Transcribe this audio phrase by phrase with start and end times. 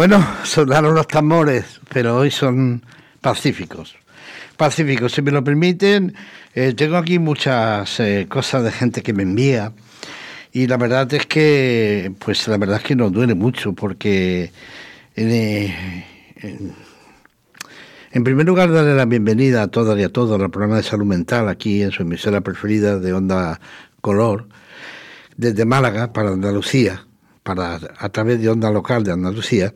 [0.00, 2.82] Bueno, sonaron los tambores, pero hoy son
[3.20, 3.96] pacíficos.
[4.56, 6.14] Pacíficos, si me lo permiten,
[6.54, 9.74] eh, tengo aquí muchas eh, cosas de gente que me envía
[10.52, 14.50] y la verdad es que, pues la verdad es que nos duele mucho porque
[15.16, 16.06] eh,
[18.10, 21.04] en primer lugar darle la bienvenida a todas y a todos al programa de salud
[21.04, 23.60] mental aquí en su emisora preferida de Onda
[24.00, 24.48] Color
[25.36, 27.04] desde Málaga para Andalucía
[27.42, 29.74] para, a través de onda local de Andalucía,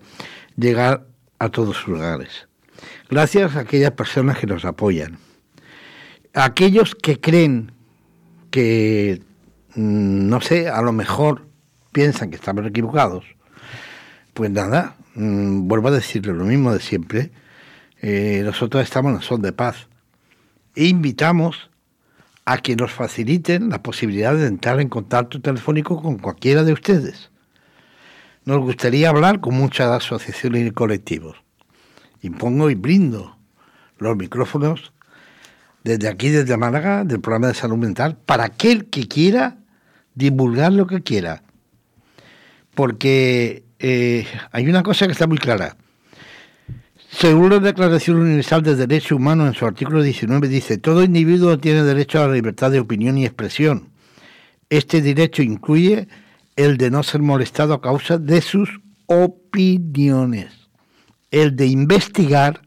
[0.56, 1.06] llegar
[1.38, 2.48] a todos sus lugares.
[3.10, 5.18] Gracias a aquellas personas que nos apoyan.
[6.32, 7.72] Aquellos que creen
[8.50, 9.22] que,
[9.74, 11.46] mm, no sé, a lo mejor
[11.92, 13.24] piensan que estamos equivocados,
[14.32, 17.30] pues nada, mm, vuelvo a decirle lo mismo de siempre.
[18.00, 19.88] Eh, nosotros estamos en son de paz.
[20.74, 21.70] E invitamos
[22.44, 27.30] a que nos faciliten la posibilidad de entrar en contacto telefónico con cualquiera de ustedes
[28.44, 31.36] nos gustaría hablar con muchas asociaciones y colectivos.
[32.22, 33.36] Impongo y brindo
[33.98, 34.92] los micrófonos
[35.82, 39.58] desde aquí, desde Málaga, del programa de salud mental, para aquel que quiera
[40.14, 41.42] divulgar lo que quiera.
[42.74, 45.76] Porque eh, hay una cosa que está muy clara.
[47.10, 51.84] Según la Declaración Universal de Derechos Humanos, en su artículo 19, dice, todo individuo tiene
[51.84, 53.90] derecho a la libertad de opinión y expresión.
[54.68, 56.08] Este derecho incluye
[56.56, 60.52] el de no ser molestado a causa de sus opiniones,
[61.30, 62.62] el de investigar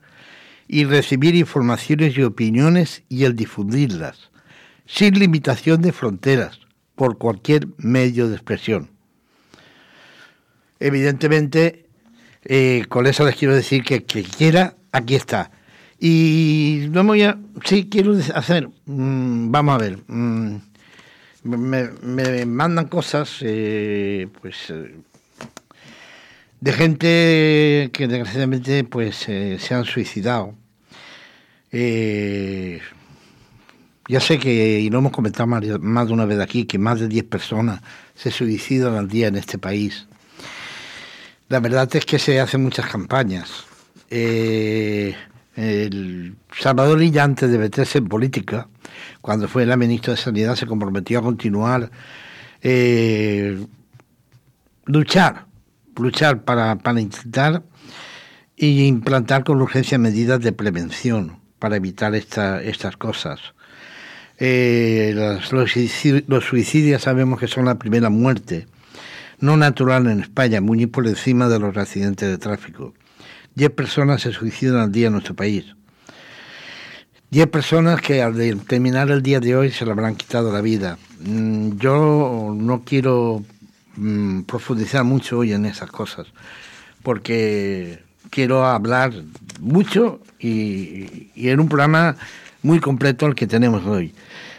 [0.67, 4.31] y recibir informaciones y opiniones y el difundirlas,
[4.85, 6.59] sin limitación de fronteras,
[6.95, 8.89] por cualquier medio de expresión.
[10.79, 11.85] Evidentemente,
[12.43, 15.51] eh, con eso les quiero decir que que quiera, aquí está.
[15.99, 20.57] Y no voy a, sí quiero hacer, mm, vamos a ver, mm,
[21.47, 24.95] me, mandan cosas, eh, pues, eh,
[26.59, 30.55] de gente que desgraciadamente, pues, eh, se han suicidado.
[34.09, 37.07] ya sé que, y lo hemos comentado más, de una vez aquí, que más de
[37.07, 37.81] 10 personas
[38.15, 40.07] se suicidan al día en este país.
[41.49, 43.65] La verdad es que se hacen muchas campañas.
[44.09, 48.67] el Salvador Lilla, antes de meterse en política,
[49.21, 51.91] cuando fue la ministra de Sanidad, se comprometió a continuar
[52.61, 53.65] eh,
[54.85, 55.45] luchar,
[55.95, 57.63] luchar para, intentar
[58.55, 63.39] y implantar con urgencia medidas de prevención para evitar estas cosas.
[64.39, 68.67] Eh, los, los, suicidios sabemos que son la primera muerte
[69.39, 72.93] no natural en España, muy por encima de los accidentes de tráfico.
[73.55, 75.76] Diez personas se suicidan al día en nuestro país.
[77.29, 80.97] Diez personas que al terminar el día de hoy se le habrán quitado la vida.
[81.19, 83.43] Mm, yo no quiero
[83.97, 86.27] mm, profundizar mucho hoy en esas cosas,
[87.03, 87.99] porque
[88.29, 89.11] quiero hablar
[89.59, 92.15] mucho y, en un programa
[92.63, 94.13] muy completo el que tenemos hoy.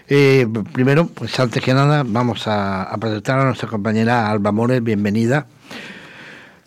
[0.06, 4.82] Eh, primero, pues antes que nada, vamos a, a presentar a nuestra compañera Alba Mores,
[4.84, 5.46] bienvenida.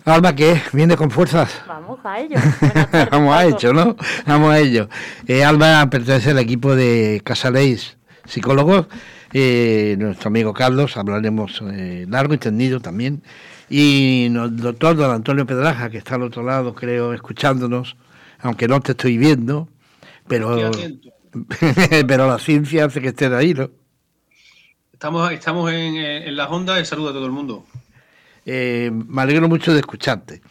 [0.05, 0.59] Alba, ¿qué?
[0.73, 1.61] ¿Viene con fuerzas?
[1.67, 2.35] Vamos a ello.
[3.11, 3.95] Vamos a ello, ¿no?
[4.25, 4.89] Vamos a ello.
[5.27, 8.87] Eh, Alba pertenece al equipo de Casaleis Psicólogos.
[9.31, 13.21] Eh, nuestro amigo Carlos, hablaremos eh, largo y tendido también.
[13.69, 17.95] Y el doctor don Antonio Pedraja, que está al otro lado, creo, escuchándonos,
[18.39, 19.69] aunque no te estoy viendo,
[20.27, 20.71] pero,
[22.07, 23.69] pero la ciencia hace que estés ahí, ¿no?
[24.91, 27.65] Estamos, estamos en, en las ondas y saludo a todo el mundo.
[28.45, 30.41] Eh, me alegro mucho de escucharte.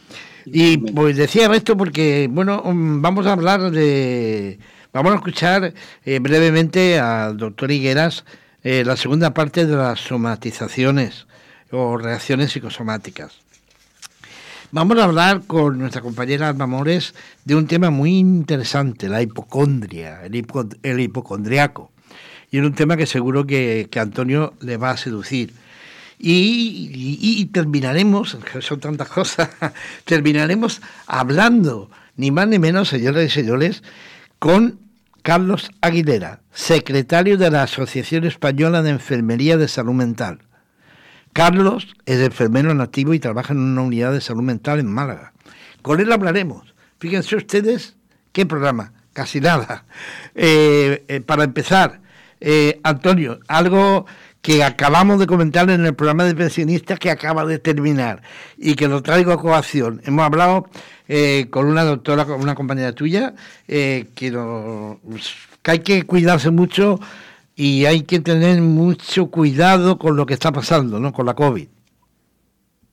[0.46, 4.58] Y pues decía esto porque, bueno, mm, vamos a hablar de.
[4.92, 5.72] Vamos a escuchar
[6.04, 8.24] eh, brevemente al doctor Higueras
[8.64, 11.26] eh, la segunda parte de las somatizaciones
[11.70, 13.38] o reacciones psicosomáticas.
[14.72, 17.14] Vamos a hablar con nuestra compañera Alma Mores
[17.44, 20.46] de un tema muy interesante, la hipocondria, el,
[20.82, 21.90] el hipocondriaco.
[22.50, 25.52] Y es un tema que seguro que, que Antonio le va a seducir.
[26.22, 29.49] Y, terminaremos, son tantas cosas,
[30.05, 33.82] terminaremos hablando, ni más ni menos, señores y señores,
[34.38, 34.78] con
[35.22, 40.40] Carlos Aguilera, secretario de la Asociación Española de Enfermería de Salud Mental.
[41.32, 45.32] Carlos es enfermero nativo y trabaja en una unidad de salud mental en Málaga.
[45.82, 46.75] Con él hablaremos.
[46.99, 47.96] Fíjense ustedes
[48.32, 49.84] qué programa, casi nada.
[50.34, 52.00] Eh, eh, para empezar,
[52.40, 54.06] eh, Antonio, algo
[54.42, 58.22] que acabamos de comentar en el programa de pensionistas que acaba de terminar
[58.56, 60.00] y que lo traigo a coacción.
[60.04, 60.69] Hemos hablado
[61.08, 63.34] eh, con una doctora, con una compañera tuya,
[63.69, 64.31] eh, que,
[65.62, 66.98] que hay que cuidarse mucho
[67.54, 71.12] y hay que tener mucho cuidado con lo que está pasando, ¿no?
[71.12, 71.69] Con la COVID.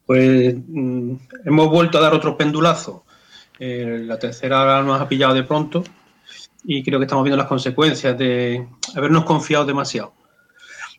[0.06, 1.14] pues mm,
[1.46, 3.06] hemos vuelto a dar otro pendulazo.
[3.60, 5.84] Eh, la tercera nos ha pillado de pronto
[6.64, 10.14] y creo que estamos viendo las consecuencias de habernos confiado demasiado.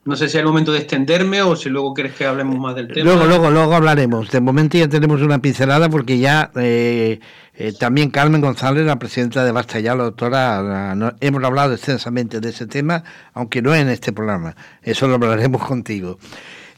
[0.09, 2.75] No sé si es el momento de extenderme o si luego quieres que hablemos más
[2.75, 3.05] del tema.
[3.05, 4.31] Luego, luego, luego hablaremos.
[4.31, 7.21] De momento ya tenemos una pincelada porque ya eh,
[7.55, 12.49] eh, también Carmen González, la presidenta de Basta Ya, la doctora, hemos hablado extensamente de
[12.49, 14.57] ese tema, aunque no en este programa.
[14.83, 16.19] Eso lo hablaremos contigo.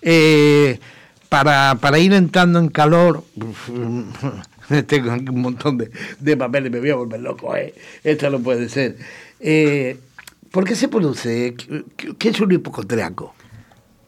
[0.03, 0.81] Eh,
[1.29, 3.23] para, para ir entrando en calor,
[4.89, 5.89] tengo un montón de,
[6.19, 7.75] de papeles, me voy a volver loco, ¿eh?
[8.03, 8.97] Esto no puede ser.
[10.51, 11.55] ¿Por qué se produce?
[12.19, 13.35] ¿Qué es un hipocondriaco?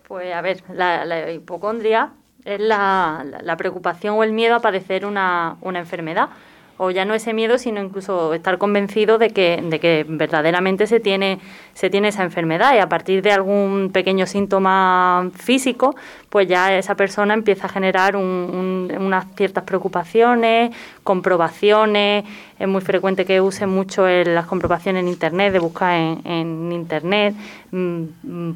[0.09, 2.12] Pues a ver, la, hipocondria
[2.44, 6.31] es la, preocupación o el miedo a padecer una, una enfermedad
[6.79, 10.99] o ya no ese miedo, sino incluso estar convencido de que, de que verdaderamente se
[10.99, 11.39] tiene,
[11.75, 15.94] se tiene esa enfermedad y a partir de algún pequeño síntoma físico,
[16.32, 20.75] pues ya esa persona empieza a generar unas ciertas preocupaciones,
[21.05, 22.25] comprobaciones.
[22.58, 27.34] Es muy frecuente que usen mucho las comprobaciones en Internet, de buscar en, Internet,
[27.70, 28.05] mm,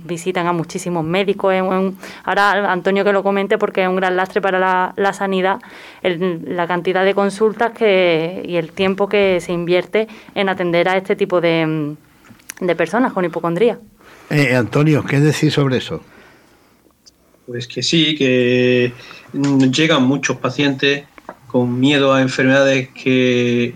[0.06, 1.54] visitan a muchísimos médicos.
[2.24, 4.58] ahora Antonio que lo comente porque es un gran lastre para
[4.96, 5.58] la, sanidad
[6.02, 11.14] la cantidad de consultas que, y el tiempo que se invierte en atender a este
[11.14, 11.94] tipo de,
[12.58, 13.78] de personas con hipocondría.
[14.30, 16.00] Eh, Antonio, ¿qué decís sobre eso?
[17.46, 18.92] Pues que sí, que
[19.32, 21.04] llegan muchos pacientes
[21.46, 23.74] con miedo a enfermedades que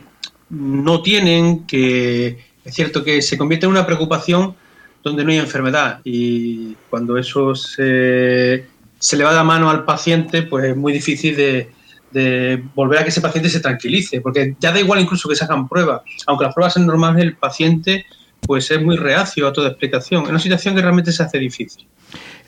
[0.50, 4.54] no tienen, que es cierto que se convierte en una preocupación
[5.02, 6.00] donde no hay enfermedad.
[6.04, 8.66] Y cuando eso se,
[9.12, 11.70] le va de mano al paciente, pues es muy difícil de,
[12.10, 15.44] de volver a que ese paciente se tranquilice, porque ya da igual incluso que se
[15.44, 18.04] hagan pruebas, aunque las pruebas sean normales, el paciente
[18.42, 21.86] pues es muy reacio a toda explicación, es una situación que realmente se hace difícil.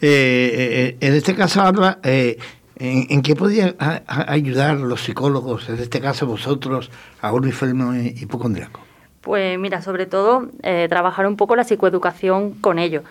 [0.05, 2.37] Eh, eh, en este caso, Alba, eh,
[2.75, 6.91] ¿en, qué podrían ayudar los psicólogos, en este caso vosotros,
[7.21, 8.81] a un enfermo hipocondriaco?
[9.21, 10.49] Pues mira, sobre todo
[10.89, 13.05] trabajar un poco la psicoeducación con ellos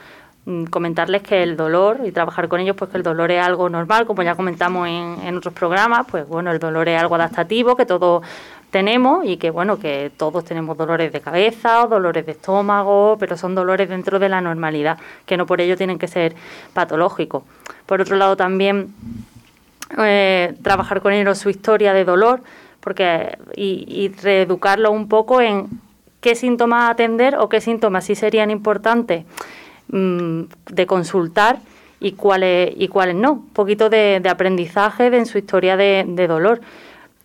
[0.44, 3.70] mm, comentarles que el dolor y trabajar con ellos, pues que el dolor es algo
[3.70, 7.78] normal, como ya comentamos en, en, otros programas, pues bueno, el dolor es algo adaptativo,
[7.78, 8.22] que todo
[8.72, 13.38] tenemos y que bueno, que todos tenemos dolores de cabeza o dolores de estómago, pero
[13.38, 16.34] son dolores dentro de la normalidad, que no por ello tienen que ser
[16.74, 17.44] patológicos.
[17.86, 18.94] Por otro lado también
[20.00, 22.42] eh, trabajar con ellos su historia de dolor
[22.80, 25.68] porque y, y reeducarlo un poco en
[26.22, 29.26] qué síntomas atender o qué síntomas sí serían importantes
[29.90, 31.60] mm, de consultar
[32.00, 33.34] y cuáles y cuáles no.
[33.34, 36.62] Un poquito de, aprendizaje de, en su historia de, de dolor.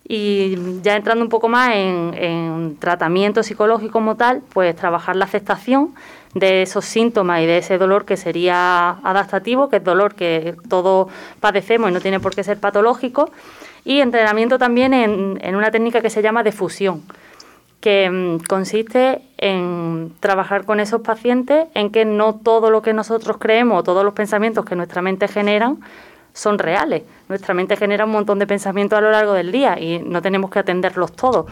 [0.09, 5.95] Y ya entrando un poco más en, tratamiento psicológico como tal, pues trabajar la aceptación
[6.33, 11.11] de esos síntomas y de ese dolor que sería adaptativo, que es dolor que todos
[11.41, 13.31] padecemos y no tiene por qué ser patológico.
[13.83, 17.03] Y entrenamiento también en, una técnica que se llama defusión,
[17.81, 23.37] que mm, consiste en trabajar con esos pacientes en que no todo lo que nosotros
[23.39, 25.79] creemos todos los pensamientos que nuestra mente generan
[26.37, 27.03] son reales.
[27.29, 30.51] Nuestra mente genera un montón de pensamientos a lo largo del día y no tenemos
[30.51, 31.47] que atenderlos todos.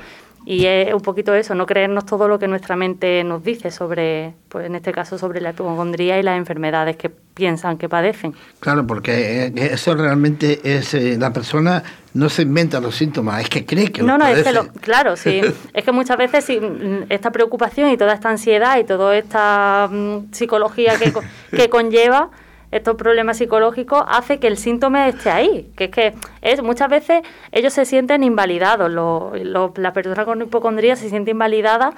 [0.48, 4.36] Y es un poquito eso, no creernos todo lo que nuestra mente nos dice sobre,
[4.48, 8.36] pues en este caso, sobre la hipocondría y las enfermedades que piensan que padecen.
[8.60, 11.82] Claro, porque eh, eso realmente es, eh, la persona
[12.14, 15.16] no se inventa los síntomas, es que cree que No, no, es que lo, claro,
[15.16, 15.42] sí.
[15.74, 16.48] es que muchas veces
[17.10, 21.12] esta preocupación y toda esta ansiedad y toda esta mm, psicología que,
[21.50, 22.30] que conlleva
[22.72, 25.72] estos problemas psicológicos hace que el síntoma esté ahí.
[25.76, 31.10] Que es que es, muchas veces ellos se sienten invalidados, la persona con hipocondría se
[31.10, 31.94] siente invalidada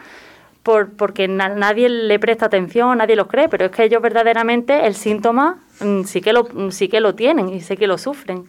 [0.63, 4.95] por, porque nadie le presta atención, nadie los cree, pero es que ellos verdaderamente el
[4.95, 5.59] síntoma
[6.05, 8.43] sí que lo, mm, sí que lo tienen y sé que lo sufren.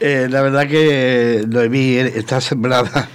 [0.00, 3.08] Eh, la verdad que Noemí está sembrada,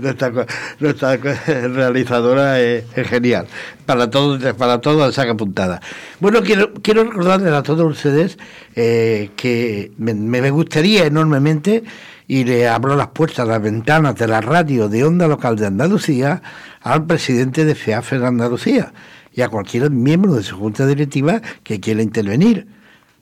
[0.80, 3.46] nuestra, realizadora es, genial,
[3.86, 5.80] para todos, para todos saca puntada.
[6.20, 8.38] Bueno, quiero, quiero recordarles a todos ustedes
[8.76, 11.84] eh, que me, me gustaría enormemente
[12.28, 16.42] y le abro las puertas, las ventanas de la radio de Onda Local de Andalucía
[16.80, 18.92] al presidente de FEAFE de Andalucía
[19.34, 22.66] y a cualquier miembro de su junta directiva que quiera intervenir.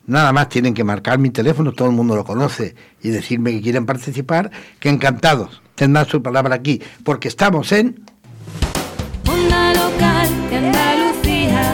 [0.07, 3.61] Nada más tienen que marcar mi teléfono, todo el mundo lo conoce, y decirme que
[3.61, 4.51] quieren participar,
[4.81, 8.05] que encantados tendrán su palabra aquí, porque estamos en...
[9.27, 11.73] Onda Local de Andalucía.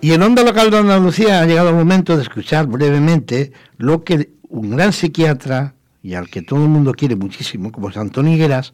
[0.00, 4.30] Y en Onda Local de Andalucía ha llegado el momento de escuchar brevemente lo que
[4.48, 8.72] un gran psiquiatra y al que todo el mundo quiere muchísimo, como es Antonio Higueras,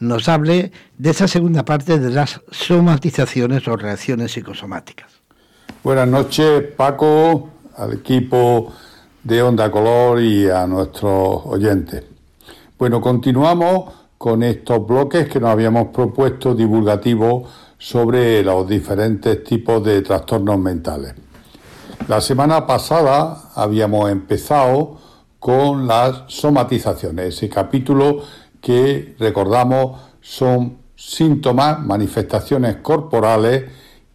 [0.00, 5.12] nos hable de esa segunda parte de las somatizaciones o reacciones psicosomáticas.
[5.82, 8.72] Buenas noches, Paco, al equipo
[9.22, 12.04] de Onda Color y a nuestros oyentes.
[12.78, 20.02] Bueno, continuamos con estos bloques que nos habíamos propuesto divulgativos sobre los diferentes tipos de
[20.02, 21.14] trastornos mentales.
[22.08, 24.98] La semana pasada habíamos empezado
[25.38, 28.22] con las somatizaciones, ese capítulo
[28.64, 33.64] que recordamos son síntomas, manifestaciones corporales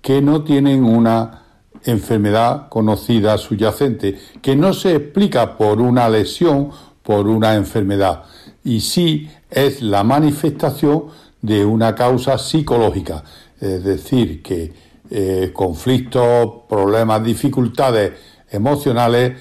[0.01, 1.43] que no tienen una
[1.83, 6.71] enfermedad conocida subyacente, que no se explica por una lesión,
[7.03, 8.23] por una enfermedad,
[8.63, 11.05] y sí es la manifestación
[11.43, 13.23] de una causa psicológica,
[13.61, 14.73] es decir, que
[15.11, 18.13] eh, conflictos, problemas, dificultades
[18.49, 19.39] emocionales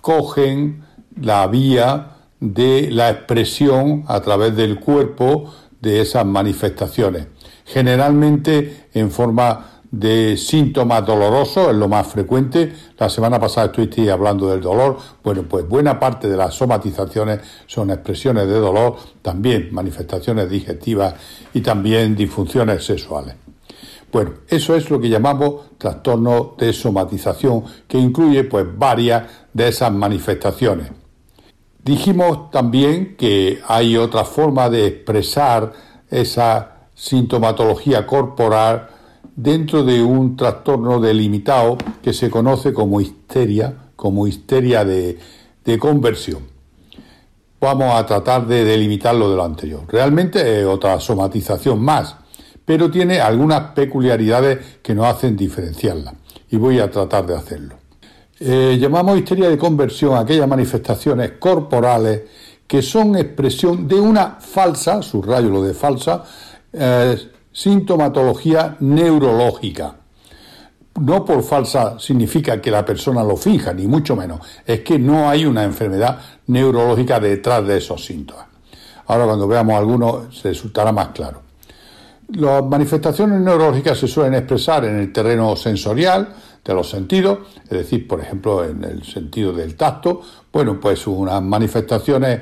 [0.00, 0.84] cogen
[1.20, 7.26] la vía de la expresión a través del cuerpo de esas manifestaciones,
[7.64, 12.72] generalmente en forma de síntomas dolorosos, es lo más frecuente.
[12.98, 14.98] La semana pasada estuviste hablando del dolor.
[15.22, 21.14] Bueno, pues buena parte de las somatizaciones son expresiones de dolor, también manifestaciones digestivas
[21.54, 23.34] y también disfunciones sexuales.
[24.12, 29.92] Bueno, eso es lo que llamamos trastorno de somatización, que incluye pues varias de esas
[29.92, 30.90] manifestaciones.
[31.84, 35.72] Dijimos también que hay otra forma de expresar
[36.10, 38.88] esa sintomatología corporal
[39.36, 45.18] dentro de un trastorno delimitado que se conoce como histeria, como histeria de,
[45.78, 46.42] conversión.
[47.60, 49.82] Vamos a tratar de delimitarlo de lo anterior.
[49.86, 52.16] Realmente es otra somatización más,
[52.64, 56.14] pero tiene algunas peculiaridades que nos hacen diferenciarla
[56.50, 57.74] y voy a tratar de hacerlo.
[58.40, 62.22] Eh, llamamos histeria de conversión aquellas manifestaciones corporales
[62.66, 66.22] que son expresión de una falsa, subrayo lo de falsa,
[66.72, 67.16] eh,
[67.50, 69.96] sintomatología neurológica.
[71.00, 74.40] No por falsa significa que la persona lo finja, ni mucho menos.
[74.64, 78.46] Es que no hay una enfermedad neurológica detrás de esos síntomas.
[79.06, 81.42] Ahora cuando veamos algunos se resultará más claro.
[82.28, 86.28] Las manifestaciones neurológicas se suelen expresar en el terreno sensorial
[86.68, 90.20] de los sentidos, es decir, por ejemplo, en el sentido del tacto.
[90.52, 92.40] Bueno, pues unas manifestaciones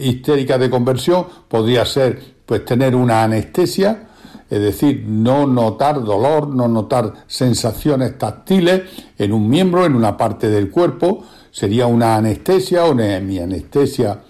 [0.00, 4.08] histéricas de conversión podría ser pues tener una anestesia,
[4.50, 8.82] es decir, no notar dolor, no notar sensaciones táctiles
[9.16, 14.20] en un miembro, en una parte del cuerpo, sería una anestesia o una anestesia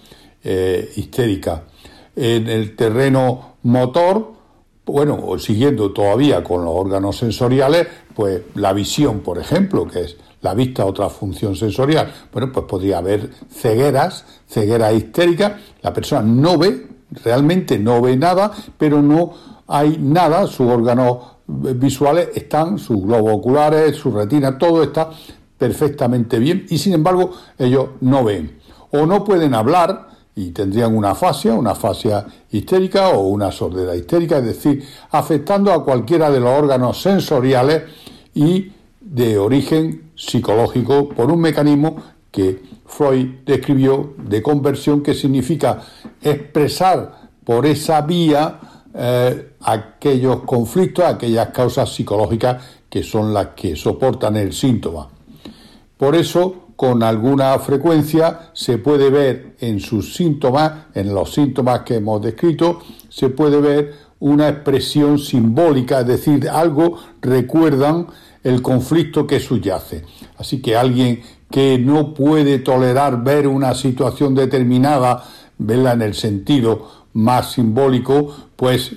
[0.41, 1.63] eh, histérica.
[2.15, 4.31] En el terreno motor,
[4.85, 10.53] bueno, siguiendo todavía con los órganos sensoriales, pues la visión, por ejemplo, que es la
[10.53, 16.87] vista, otra función sensorial, bueno, pues podría haber cegueras, cegueras histéricas, la persona no ve,
[17.23, 19.33] realmente no ve nada, pero no
[19.67, 25.09] hay nada, sus órganos visuales están, sus globos oculares, su retina, todo está
[25.57, 28.59] perfectamente bien y sin embargo ellos no ven.
[28.91, 34.39] O no pueden hablar y tendrían una afasia, una afasia histérica o una sordera histérica,
[34.39, 37.83] es decir, afectando a cualquiera de los órganos sensoriales
[38.33, 41.97] y de origen psicológico por un mecanismo
[42.31, 45.81] que Freud describió de conversión que significa
[46.21, 48.59] expresar por esa vía
[48.93, 55.09] eh, aquellos conflictos, aquellas causas psicológicas que son las que soportan el síntoma.
[55.97, 61.95] Por eso, con alguna frecuencia se puede ver en sus síntomas, en los síntomas que
[61.95, 68.07] hemos descrito, se puede ver una expresión simbólica, es decir, algo recuerdan
[68.43, 70.03] el conflicto que subyace.
[70.37, 75.23] Así que alguien que no puede tolerar ver una situación determinada,
[75.57, 78.91] verla en el sentido más simbólico, pues,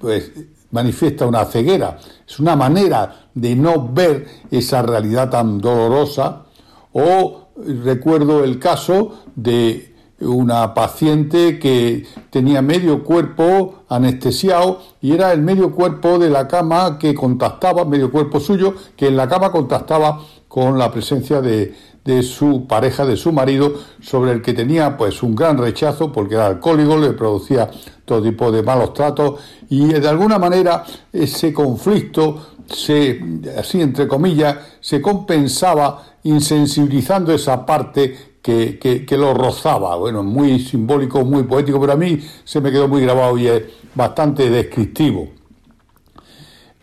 [0.00, 0.32] pues
[0.70, 1.98] manifiesta una ceguera.
[2.26, 6.46] Es una manera de no ver esa realidad tan dolorosa.
[6.92, 15.42] O recuerdo el caso de una paciente que tenía medio cuerpo anestesiado y era el
[15.42, 20.20] medio cuerpo de la cama que contactaba, medio cuerpo suyo, que en la cama contactaba
[20.48, 25.22] con la presencia de, de su pareja, de su marido, sobre el que tenía pues
[25.22, 27.70] un gran rechazo porque era alcohólico, le producía
[28.04, 33.20] todo tipo de malos tratos y de alguna manera ese conflicto se,
[33.56, 39.96] así entre comillas, se compensaba insensibilizando esa parte que, que, lo rozaba.
[39.96, 43.62] Bueno, muy simbólico, muy poético, pero a mí se me quedó muy grabado y es
[43.94, 45.28] bastante descriptivo.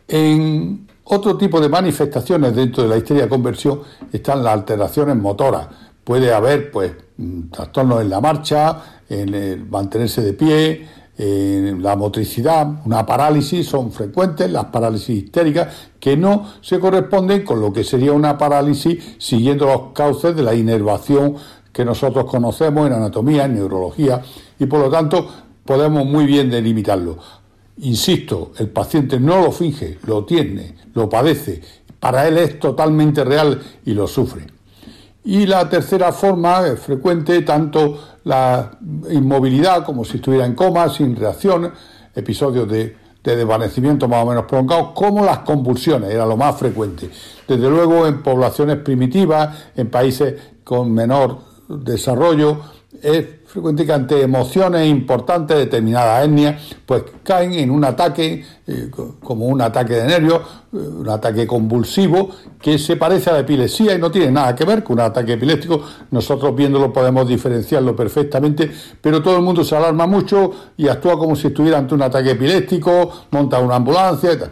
[0.07, 5.67] En otro tipo de manifestaciones dentro de la histeria de conversión están las alteraciones motoras.
[6.03, 10.87] Puede haber, pues, mm, trastornos en la marcha, en el mantenerse de pie,
[11.17, 15.67] en la motricidad, una parálisis, son frecuentes las parálisis histéricas
[16.05, 20.53] que no se corresponden con lo que sería una parálisis siguiendo los cauces de la
[20.53, 21.33] inervación
[21.73, 24.21] que nosotros conocemos en anatomía, en neurología,
[24.59, 25.27] y por lo tanto
[25.65, 27.17] podemos muy bien delimitarlo.
[27.77, 31.63] Insisto, el paciente no lo finge, lo tiene, lo padece,
[31.99, 34.45] para él es totalmente real y lo sufre.
[35.23, 38.77] Y la tercera forma es frecuente, tanto la
[39.09, 41.71] inmovilidad como si estuviera en coma, sin reacción,
[42.13, 47.09] episodios de, de desvanecimiento más o menos prolongados, como las convulsiones, era lo más frecuente.
[47.47, 52.61] Desde luego en poblaciones primitivas, en países con menor desarrollo,
[53.01, 53.25] es
[53.55, 58.91] frecuente que ante emociones importantes, determinadas etnias, pues caen en un ataque, eh,
[59.23, 60.41] como un ataque de nervios,
[60.73, 64.65] eh, un ataque convulsivo, que se parece a la epilepsia y no tiene nada que
[64.65, 65.81] ver con un ataque epiléptico.
[66.11, 68.69] Nosotros viéndolo podemos diferenciarlo perfectamente,
[68.99, 72.31] pero todo el mundo se alarma mucho y actúa como si estuviera ante un ataque
[72.31, 74.51] epiléptico, monta una ambulancia y tal.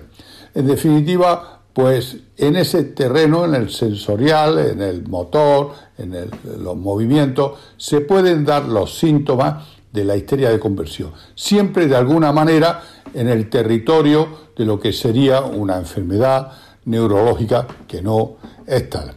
[0.55, 6.15] En definitiva, pues en ese terreno, en el sensorial, en el motor, en,
[6.59, 12.31] los movimientos, se pueden dar los síntomas de la histeria de conversión, siempre de alguna
[12.31, 12.81] manera
[13.13, 16.51] en el territorio de lo que sería una enfermedad
[16.85, 19.13] neurológica que no es tal.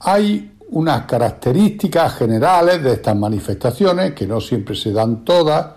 [0.00, 5.74] Hay unas características generales de estas manifestaciones, que no siempre se dan todas,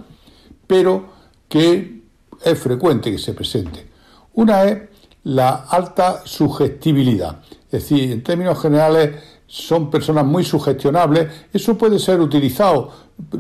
[0.68, 1.06] pero
[1.48, 2.02] que
[2.44, 3.90] es frecuente que se presenten.
[4.34, 4.91] Una es
[5.24, 7.40] la alta sugestibilidad.
[7.66, 9.16] Es decir, en términos generales,
[9.52, 11.28] son personas muy sugestionables.
[11.52, 12.90] Eso puede ser utilizado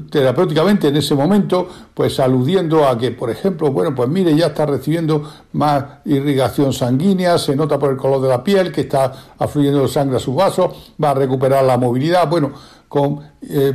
[0.09, 4.65] terapéuticamente en ese momento, pues aludiendo a que, por ejemplo, bueno, pues mire, ya está
[4.65, 5.23] recibiendo
[5.53, 10.17] más irrigación sanguínea, se nota por el color de la piel que está afluyendo sangre
[10.17, 12.29] a sus vasos, va a recuperar la movilidad.
[12.29, 12.51] Bueno,
[12.88, 13.73] con, eh,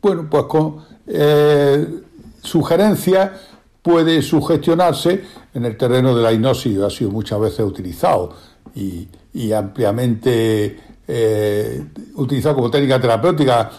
[0.00, 2.02] bueno, pues con eh,
[2.42, 3.30] sugerencias
[3.82, 8.32] puede sugestionarse en el terreno de la hipnosis, ha sido muchas veces utilizado
[8.74, 9.08] y,
[9.52, 13.70] ampliamente eh, utilizado como técnica terapéutica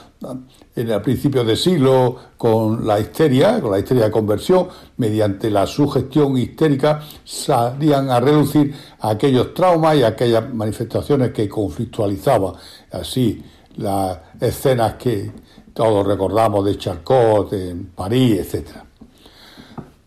[0.76, 5.68] en el principio del siglo con la histeria, con la histeria de conversión, mediante la
[5.68, 12.54] sugestión histérica, salían a reducir aquellos traumas y aquellas manifestaciones que conflictualizaban.
[12.92, 13.44] Así,
[13.78, 15.32] las escenas que
[15.74, 18.86] todos recordamos de Charcot, en París, etcétera.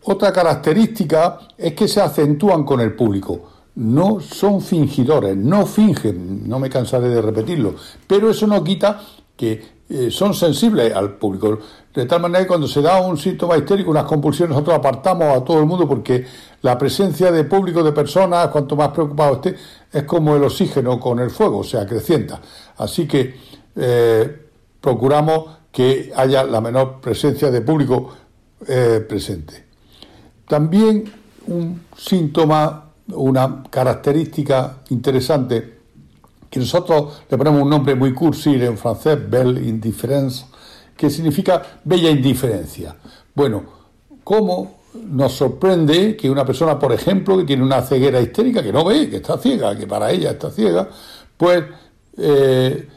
[0.09, 3.41] Otra característica es que se acentúan con el público.
[3.75, 7.75] No son fingidores, no fingen, no me cansaré de repetirlo,
[8.07, 9.01] pero eso no quita
[9.35, 11.59] que eh, son sensibles al público.
[11.93, 15.43] De tal manera que cuando se da un síntoma histérico, unas compulsiones, nosotros apartamos a
[15.43, 16.25] todo el mundo porque
[16.61, 19.57] la presencia de público, de personas, cuanto más preocupado esté,
[19.91, 22.39] es como el oxígeno con el fuego, o sea, crecienta.
[22.77, 23.35] Así que
[23.75, 24.45] eh,
[24.79, 28.13] procuramos que haya la menor presencia de público
[28.65, 29.66] eh, presente.
[30.47, 31.03] También
[31.47, 35.77] un síntoma, una característica interesante,
[36.49, 40.45] que nosotros le ponemos un nombre muy cursi en francés, belle indifference,
[40.95, 42.95] que significa bella indiferencia.
[43.35, 43.63] Bueno,
[44.23, 48.85] ¿cómo nos sorprende que una persona, por ejemplo, que tiene una ceguera histérica, que no
[48.85, 50.87] ve, que está ciega, que para ella está ciega,
[51.35, 51.63] pues
[52.17, 52.87] eh,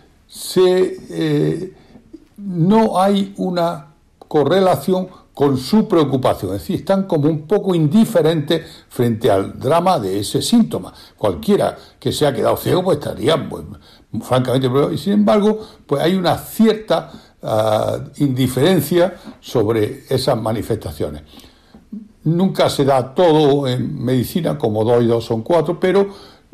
[0.57, 1.75] eh,
[2.37, 3.89] no hay una
[4.29, 5.09] correlación
[5.41, 10.43] con su preocupación, es decir, están como un poco indiferentes frente al drama de ese
[10.43, 10.93] síntoma.
[11.17, 13.65] Cualquiera que se ha quedado ciego, pues estaría pues,
[14.21, 17.11] francamente y sin embargo, pues hay una cierta
[17.43, 21.23] ah, indiferencia sobre esas manifestaciones.
[22.25, 26.07] Nunca se da todo en medicina como dos y dos son cuatro, pero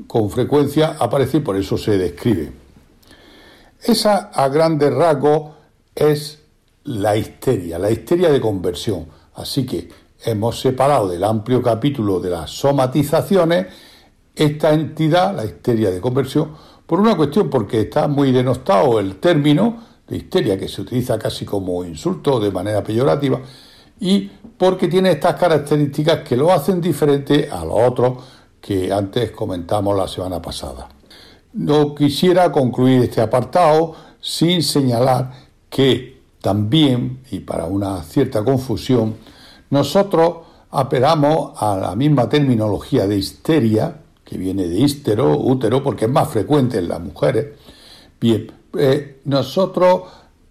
[0.06, 2.52] con frecuencia aparece y por eso se describe.
[3.82, 5.54] Esa a grandes rasgos
[5.92, 6.45] es
[6.86, 9.06] la histeria, la histeria de conversión.
[9.34, 9.88] Así que
[10.24, 13.66] hemos separado del amplio capítulo de las somatizaciones
[14.34, 16.52] esta entidad, la histeria de conversión,
[16.86, 21.44] por una cuestión porque está muy denostado el término de histeria, que se utiliza casi
[21.44, 23.40] como insulto de manera peyorativa,
[23.98, 28.24] y porque tiene estas características que lo hacen diferente a los otros
[28.60, 30.88] que antes comentamos la semana pasada.
[31.54, 35.32] No quisiera concluir este apartado sin señalar
[35.70, 36.15] que
[36.46, 39.16] también, y para una cierta confusión,
[39.70, 46.10] nosotros apelamos a la misma terminología de histeria, que viene de hístero, útero, porque es
[46.12, 47.46] más frecuente en las mujeres.
[48.20, 48.46] Bien,
[48.78, 50.02] eh, nosotros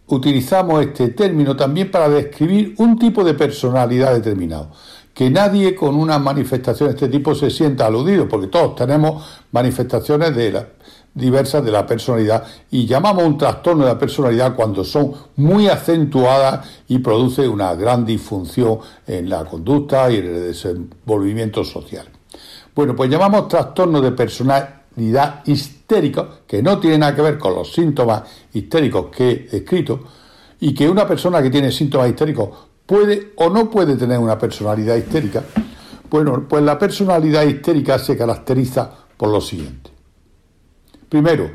[0.07, 4.71] utilizamos este término también para describir un tipo de personalidad determinado.
[5.13, 10.35] Que nadie con una manifestación de este tipo se sienta aludido, porque todos tenemos manifestaciones
[10.35, 10.67] de la,
[11.15, 16.67] diversas de la personalidad y llamamos un trastorno de la personalidad cuando son muy acentuadas
[16.89, 22.05] y produce una gran disfunción en la conducta y en el desenvolvimiento social.
[22.75, 27.71] Bueno, pues llamamos trastorno de personalidad histérico, que no tiene nada que ver con los
[27.71, 28.23] síntomas
[28.53, 30.01] histéricos que he escrito,
[30.59, 32.49] y que una persona que tiene síntomas histéricos
[32.85, 35.43] puede o no puede tener una personalidad histérica.
[36.09, 39.94] Bueno, pues la personalidad histérica se caracteriza por lo siguiente.
[41.15, 41.49] Primero,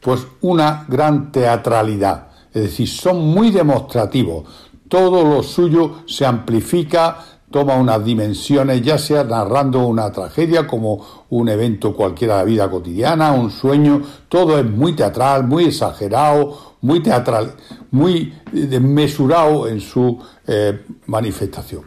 [0.00, 4.44] pues una gran teatralidad, es decir, son muy demostrativos,
[4.88, 7.18] todo lo suyo se amplifica,
[7.50, 12.70] toma unas dimensiones, ya sea narrando una tragedia como un evento cualquiera de la vida
[12.70, 17.52] cotidiana, un sueño, todo es muy teatral, muy exagerado, muy teatral,
[17.90, 21.82] muy desmesurado en su eh, manifestación.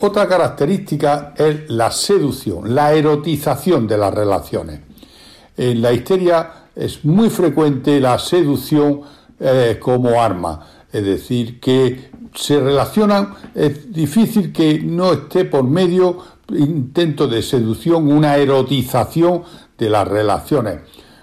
[0.00, 4.89] Otra característica es la seducción, la erotización de las relaciones.
[5.60, 9.02] En la histeria es muy frecuente la seducción
[9.38, 16.16] eh, como arma, es decir, que se relacionan, es difícil que no esté por medio
[16.48, 19.42] intento de seducción, una erotización
[19.76, 20.78] de las relaciones.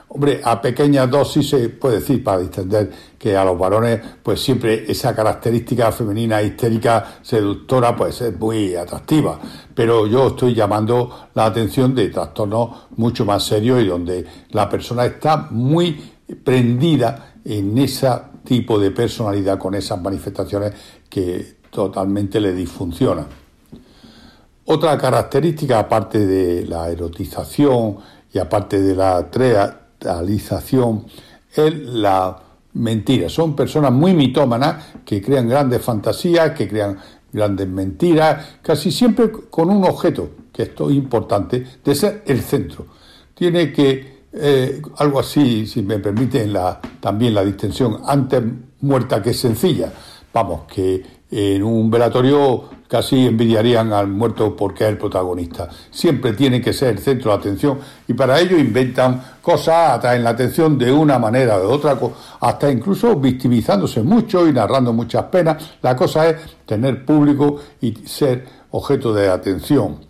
[0.09, 2.89] Hombre, a pequeñas dosis se puede decir, para distender,
[3.19, 9.37] que a los varones, pues siempre esa característica femenina histérica seductora, pues es muy atractiva.
[9.75, 15.05] Pero yo estoy llamando la atención de trastornos mucho más serios y donde la persona
[15.05, 18.09] está muy prendida en ese
[18.45, 20.73] tipo de personalidad, con esas manifestaciones
[21.09, 23.27] que totalmente le disfuncionan.
[24.65, 27.97] Otra característica, aparte de la erotización
[28.33, 29.29] y aparte de la
[29.99, 31.05] realización
[31.53, 32.37] es la
[32.73, 33.29] mentira.
[33.29, 36.97] Son personas muy mitómanas que crean grandes fantasías, que crean
[37.31, 42.85] grandes mentiras, casi siempre con un objeto, que esto es importante, de ser el centro.
[43.33, 46.53] Tiene que, eh, algo así, si me permiten
[46.99, 48.43] también la distensión, antes
[48.81, 49.91] muerta que sencilla.
[50.33, 55.69] Vamos, que en un velatorio casi envidiarían al muerto porque es el protagonista.
[55.91, 60.31] Siempre tiene que ser el centro de atención y para ello inventan cosas, atraen la
[60.31, 61.97] atención de una manera o de otra,
[62.39, 65.77] hasta incluso victimizándose mucho y narrando muchas penas.
[65.81, 70.05] La cosa es tener público y ser objeto de atención.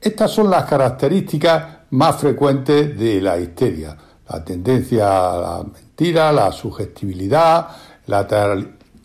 [0.00, 3.96] Estas son las características más frecuentes de la histeria.
[4.28, 7.68] La tendencia a la mentira, la sugestibilidad,
[8.06, 8.26] la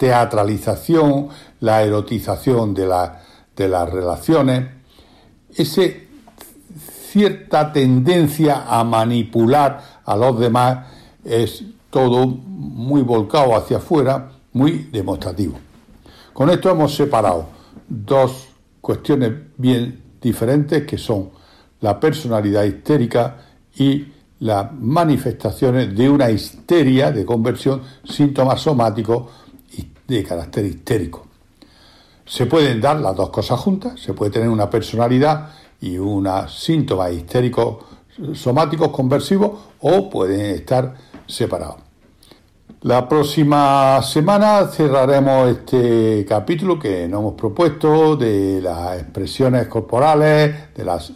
[0.03, 1.29] teatralización,
[1.61, 4.69] la erotización de, las relaciones,
[5.55, 5.83] esa
[7.09, 10.87] cierta tendencia a manipular a los demás
[11.23, 15.57] es todo muy volcado hacia afuera, muy demostrativo.
[16.33, 17.45] Con esto hemos separado
[17.87, 18.49] dos
[18.81, 21.29] cuestiones bien diferentes que son
[21.79, 23.37] la personalidad histérica
[23.77, 24.05] y
[24.39, 29.42] las manifestaciones de una histeria de conversión, síntomas somáticos
[30.07, 31.27] de carácter histérico.
[32.25, 35.49] Se pueden dar las dos cosas juntas, se puede tener una personalidad
[35.81, 37.77] y unos síntomas histéricos
[38.33, 40.95] somáticos conversivos o pueden estar
[41.27, 41.77] separados.
[42.81, 50.83] La próxima semana cerraremos este capítulo que nos hemos propuesto de las expresiones corporales, de
[50.83, 51.13] los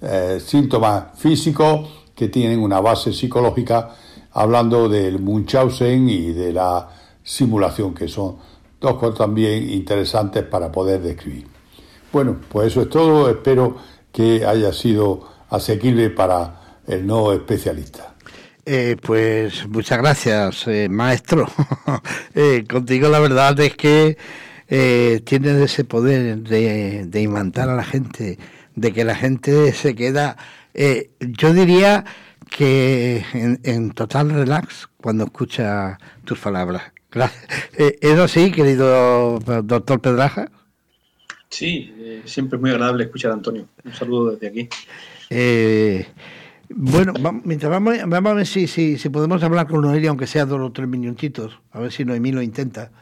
[0.00, 3.90] eh, síntomas físicos que tienen una base psicológica,
[4.32, 6.88] hablando del Munchausen y de la
[7.30, 8.36] simulación, que son
[8.80, 11.46] dos cosas también interesantes para poder describir.
[12.12, 13.30] Bueno, pues eso es todo.
[13.30, 13.76] Espero
[14.12, 18.14] que haya sido asequible para el no especialista.
[18.66, 21.46] Eh, pues muchas gracias, eh, maestro.
[22.34, 24.16] Eh, contigo la verdad es que
[25.24, 28.38] tienes ese poder de, de, imantar a la gente,
[28.76, 30.36] de que la gente se queda,
[31.20, 32.04] yo diría
[32.48, 36.92] que en, en total relax cuando escucha tus palabras.
[37.76, 40.50] Eh, ¿Es así, querido doctor Pedraja?
[41.48, 43.66] Sí, eh, siempre es muy agradable escuchar a Antonio.
[43.84, 44.68] Un saludo desde aquí.
[45.30, 46.06] Eh,
[46.68, 47.12] bueno,
[47.44, 50.70] mientras vamos, vamos a ver si, si, podemos hablar con Noelia, aunque sea dos o
[50.70, 52.92] tres minutitos, a ver si Noemí lo intenta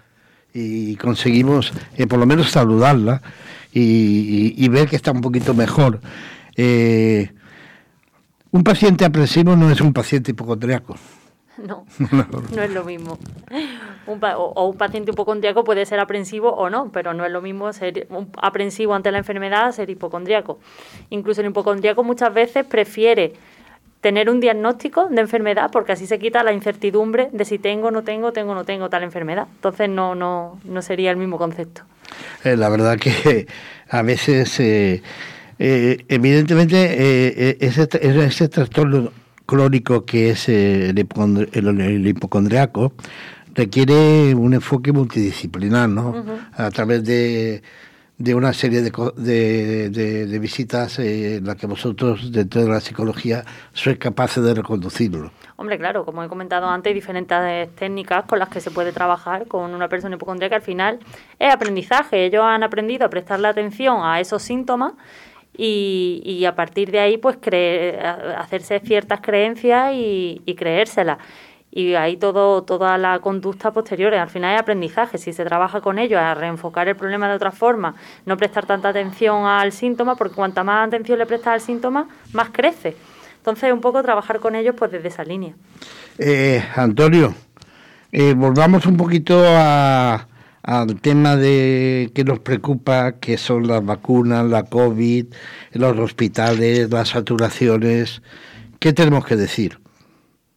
[0.54, 1.72] y conseguimos
[2.08, 3.20] por lo menos saludarla
[3.72, 6.00] y, ver que está un poquito mejor.
[8.50, 10.96] un paciente aprensivo no es un paciente hipocondriaco.
[11.68, 11.84] No,
[12.54, 13.18] no es lo mismo.
[14.06, 18.06] o, un paciente hipocondriaco puede ser aprensivo o no, pero no es lo mismo ser
[18.40, 20.58] aprensivo ante la enfermedad ser hipocondriaco.
[21.10, 23.34] Incluso el hipocondriaco muchas veces prefiere
[24.00, 28.04] tener un diagnóstico de enfermedad porque así se quita la incertidumbre de si tengo, no
[28.04, 29.48] tengo, tengo, no tengo tal enfermedad.
[29.56, 31.82] Entonces no, no, no sería el mismo concepto.
[32.44, 33.46] Eh, la verdad que
[33.90, 35.02] a veces, eh,
[35.58, 39.10] eh, evidentemente, ese, ese trastorno
[39.48, 42.92] crónico que es el, el, hipocondriaco
[43.54, 46.22] requiere un enfoque multidisciplinar, ¿no?
[46.52, 47.62] A través de,
[48.18, 53.44] de una serie de, de, visitas eh, en las que vosotros, dentro de la psicología,
[53.72, 55.32] sois capaces de reconducirlo.
[55.56, 59.46] Hombre, claro, como he comentado antes, hay diferentes técnicas con las que se puede trabajar
[59.46, 60.56] con una persona hipocondríaca.
[60.56, 60.98] Al final
[61.38, 62.26] es aprendizaje.
[62.26, 64.92] Ellos han aprendido a prestarle atención a esos síntomas
[65.60, 71.18] y, y a partir de ahí, pues, creer, hacerse ciertas creencias y, creérselas
[71.70, 75.98] y ahí todo, toda la conducta posterior, al final es aprendizaje, si se trabaja con
[75.98, 77.94] ellos a reenfocar el problema de otra forma,
[78.24, 82.48] no prestar tanta atención al síntoma, porque cuanta más atención le prestas al síntoma, más
[82.50, 82.96] crece.
[83.36, 85.54] Entonces, un poco trabajar con ellos pues desde esa línea.
[86.18, 87.34] Eh, Antonio,
[88.12, 89.44] eh, volvamos un poquito
[90.68, 95.24] al tema de que nos preocupa, que son las vacunas, la COVID,
[95.72, 98.20] los hospitales, las saturaciones.
[98.78, 99.78] ¿Qué tenemos que decir?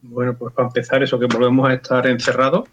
[0.02, 2.68] Bueno, pues para empezar, eso que volvemos a estar encerrados,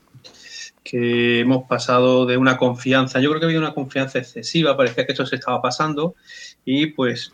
[0.84, 5.06] que hemos pasado de una confianza, yo creo que ha habido una confianza excesiva, parecía
[5.06, 6.16] que esto se estaba pasando,
[6.66, 7.32] y pues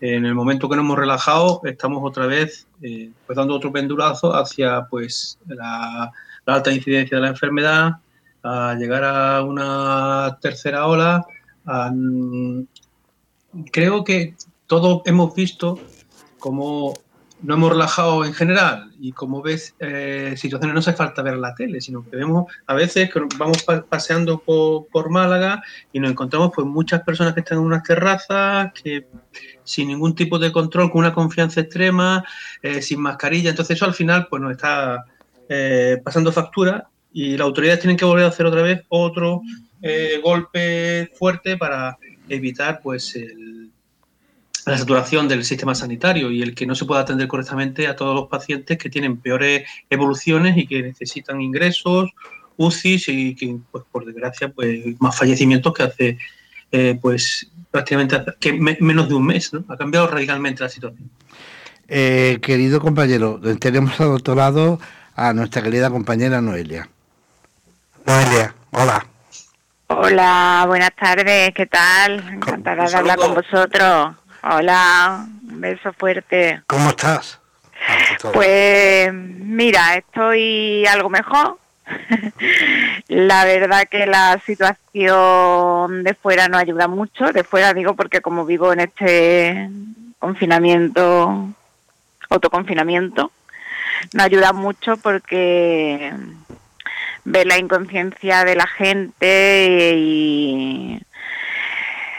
[0.00, 4.34] en el momento que nos hemos relajado, estamos otra vez eh, pues dando otro pendulazo
[4.34, 6.10] hacia pues la,
[6.46, 7.92] alta incidencia de la enfermedad,
[8.46, 11.26] a llegar a una tercera ola.
[13.72, 14.34] creo que
[14.66, 15.78] todos hemos visto
[16.38, 16.94] cómo
[17.42, 21.54] no hemos relajado en general y como ves eh, situaciones no hace falta ver la
[21.54, 26.66] tele sino que vemos a veces que vamos paseando por, Málaga y nos encontramos pues
[26.66, 29.06] muchas personas que están en unas terrazas que
[29.64, 32.24] sin ningún tipo de control con una confianza extrema
[32.62, 35.04] eh, sin mascarilla entonces eso al final pues nos está
[35.48, 39.42] eh, pasando factura y las autoridades tienen que volver a hacer otra vez otro
[40.22, 41.96] golpe fuerte para
[42.28, 43.56] evitar pues el
[44.66, 48.16] la saturación del sistema sanitario y el que no se pueda atender correctamente a todos
[48.16, 52.10] los pacientes que tienen peores evoluciones y que necesitan ingresos,
[52.56, 56.18] UCIs y que, pues, por desgracia, pues más fallecimientos que hace
[56.72, 59.52] eh, pues prácticamente que menos de un mes.
[59.52, 59.64] ¿no?
[59.68, 61.08] Ha cambiado radicalmente la situación.
[61.86, 64.80] Eh, querido compañero, tenemos a doctorado
[65.14, 66.90] a nuestra querida compañera Noelia.
[68.06, 69.04] Noelia, hola.
[69.88, 72.20] Hola, buenas tardes, ¿qué tal?
[72.34, 74.14] Encantada de hablar con vosotros.
[74.44, 76.62] Hola, un beso fuerte.
[76.68, 77.40] ¿Cómo estás?
[78.32, 81.58] Pues mira, estoy algo mejor.
[83.08, 87.32] la verdad que la situación de fuera no ayuda mucho.
[87.32, 89.68] De fuera digo porque como vivo en este
[90.20, 91.48] confinamiento,
[92.30, 93.32] autoconfinamiento,
[94.12, 96.12] no ayuda mucho porque
[97.26, 101.00] ve la inconsciencia de la gente y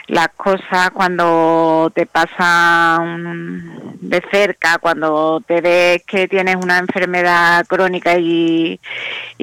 [0.06, 8.18] las cosas cuando te pasan de cerca, cuando te ves que tienes una enfermedad crónica
[8.18, 8.80] y,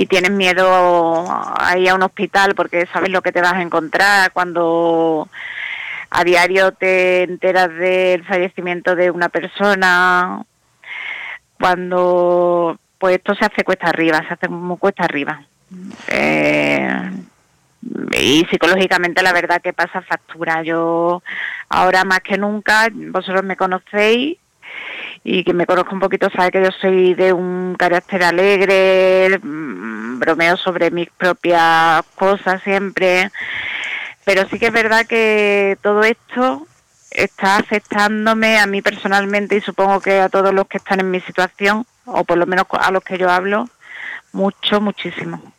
[0.08, 1.26] tienes miedo
[1.60, 5.28] a ir a un hospital porque sabes lo que te vas a encontrar, cuando
[6.12, 10.44] a diario te enteras del fallecimiento de una persona,
[11.60, 15.46] cuando pues esto se hace cuesta arriba, se hace muy cuesta arriba.
[16.08, 17.12] Eh,
[18.18, 20.64] y psicológicamente la verdad que pasa factura.
[20.64, 21.22] Yo
[21.70, 24.38] ahora más que nunca, vosotros me conocéis
[25.24, 30.20] y que me conozco un poquito sabe que yo soy de un carácter alegre, mm,
[30.20, 33.32] bromeo sobre mis propias cosas siempre,
[34.24, 36.68] pero sí que es verdad que todo esto
[37.12, 41.22] está afectándome a mí personalmente y supongo que a todos los que están en mi
[41.22, 43.68] situación, o por lo menos a los que yo hablo,
[44.32, 45.55] mucho, muchísimo.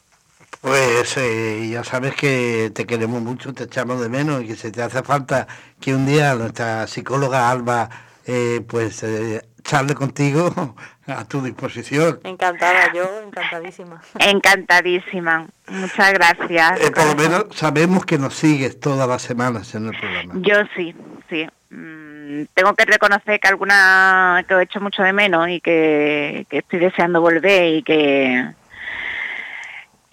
[0.61, 4.71] Pues eh, ya sabes que te queremos mucho, te echamos de menos y que se
[4.71, 5.47] te hace falta
[5.81, 7.89] que un día nuestra psicóloga Alba
[8.29, 10.53] eh, pues eh, charle contigo
[11.07, 12.19] a tu disposición.
[12.25, 14.03] Encantada, yo encantadísima.
[14.19, 16.81] Encantadísima, muchas gracias.
[16.81, 20.35] Eh, por lo menos sabemos que nos sigues todas las semanas en el programa.
[20.39, 20.95] Yo sí,
[21.31, 21.47] sí.
[21.71, 26.81] Mm, tengo que reconocer que alguna que he hecho mucho de menos y que estoy
[26.81, 28.55] deseando volver y que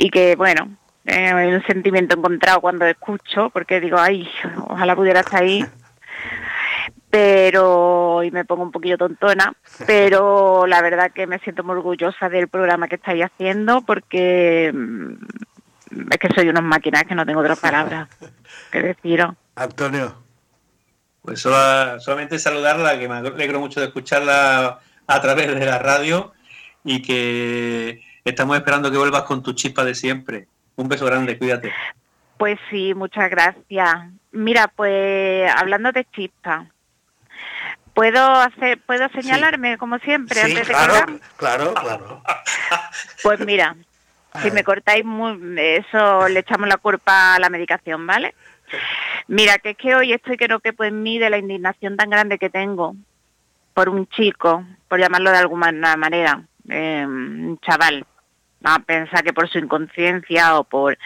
[0.04, 4.28] y que bueno, eh, hay un sentimiento encontrado cuando escucho, porque digo, ay,
[4.68, 5.66] ojalá pudiera estar ahí,
[7.10, 9.54] pero, y me pongo un poquillo tontona,
[9.88, 16.12] pero la verdad que me siento muy orgullosa del programa que estáis haciendo, porque mm,
[16.12, 18.10] es que soy unas máquinas que no tengo otras palabras
[18.72, 19.36] que deciros.
[19.56, 20.22] Antonio.
[21.22, 26.34] Pues solamente saludarla, que me alegro mucho de escucharla a través de la radio
[26.84, 30.48] y que Estamos esperando que vuelvas con tu chispa de siempre.
[30.76, 31.72] Un beso grande, cuídate.
[32.38, 34.10] Pues sí, muchas gracias.
[34.32, 36.68] Mira, pues hablando de chispa,
[37.94, 42.24] ¿puedo hacer, puedo señalarme como siempre sí, antes de claro, claro, claro.
[43.22, 43.76] Pues mira,
[44.42, 48.34] si me cortáis muy, eso le echamos la culpa a la medicación, ¿vale?
[49.28, 52.10] Mira, que es que hoy estoy que no quepo en mí de la indignación tan
[52.10, 52.96] grande que tengo
[53.74, 58.06] por un chico, por llamarlo de alguna manera, eh, un chaval,
[58.64, 60.98] a pensar que por su inconsciencia o por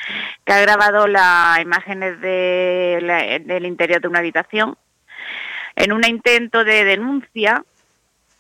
[0.46, 4.78] que ha grabado las imágenes de del interior de una habitación
[5.76, 7.64] en un intento de denuncia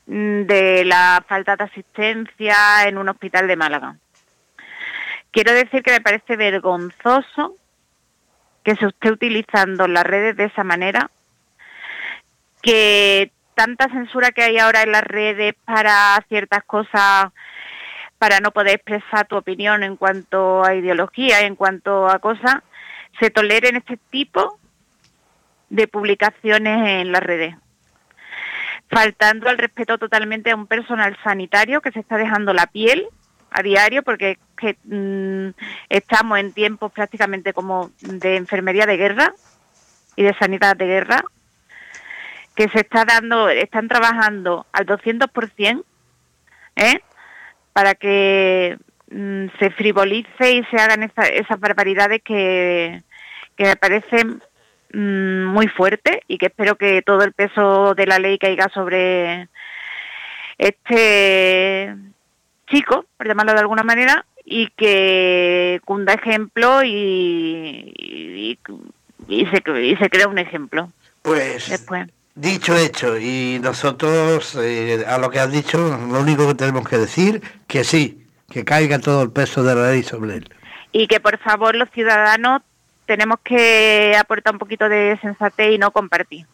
[0.08, 3.96] mm, de la falta de asistencia en un hospital de Málaga.
[5.32, 7.56] Quiero decir que me parece vergonzoso
[8.64, 11.10] que se esté utilizando las redes de esa manera,
[12.62, 17.32] que tanta censura que hay ahora en las redes para ciertas cosas,
[18.18, 22.64] para no poder expresar tu opinión en cuanto a ideología, en cuanto a cosas,
[23.20, 24.60] se toleren este tipo
[25.70, 27.56] de publicaciones en las redes
[28.90, 33.08] faltando al respeto totalmente a un personal sanitario que se está dejando la piel
[33.52, 35.50] a diario porque que, mm,
[35.90, 39.34] estamos en tiempos prácticamente como de enfermería de guerra
[40.16, 41.24] y de sanidad de guerra
[42.56, 45.84] que se está dando, están trabajando al 200%,
[46.76, 47.02] ¿eh?
[47.78, 48.76] Para que
[49.12, 53.04] mm, se frivolice y se hagan esas barbaridades que,
[53.56, 54.42] que me parecen
[54.94, 59.50] Mm, muy fuerte y que espero que todo el peso de la ley caiga sobre
[60.58, 61.94] este
[62.68, 68.58] chico, por llamarlo de alguna manera, y que cunda ejemplo y,
[69.28, 70.90] y, se, y se crea un ejemplo.
[71.22, 72.08] Pues Después.
[72.38, 76.98] Dicho hecho, y nosotros eh, a lo que has dicho, lo único que tenemos que
[76.98, 80.50] decir, que sí, que caiga todo el peso de la ley sobre él.
[80.92, 82.62] Y que por favor los ciudadanos
[83.06, 86.46] tenemos que aportar un poquito de sensatez y no compartir.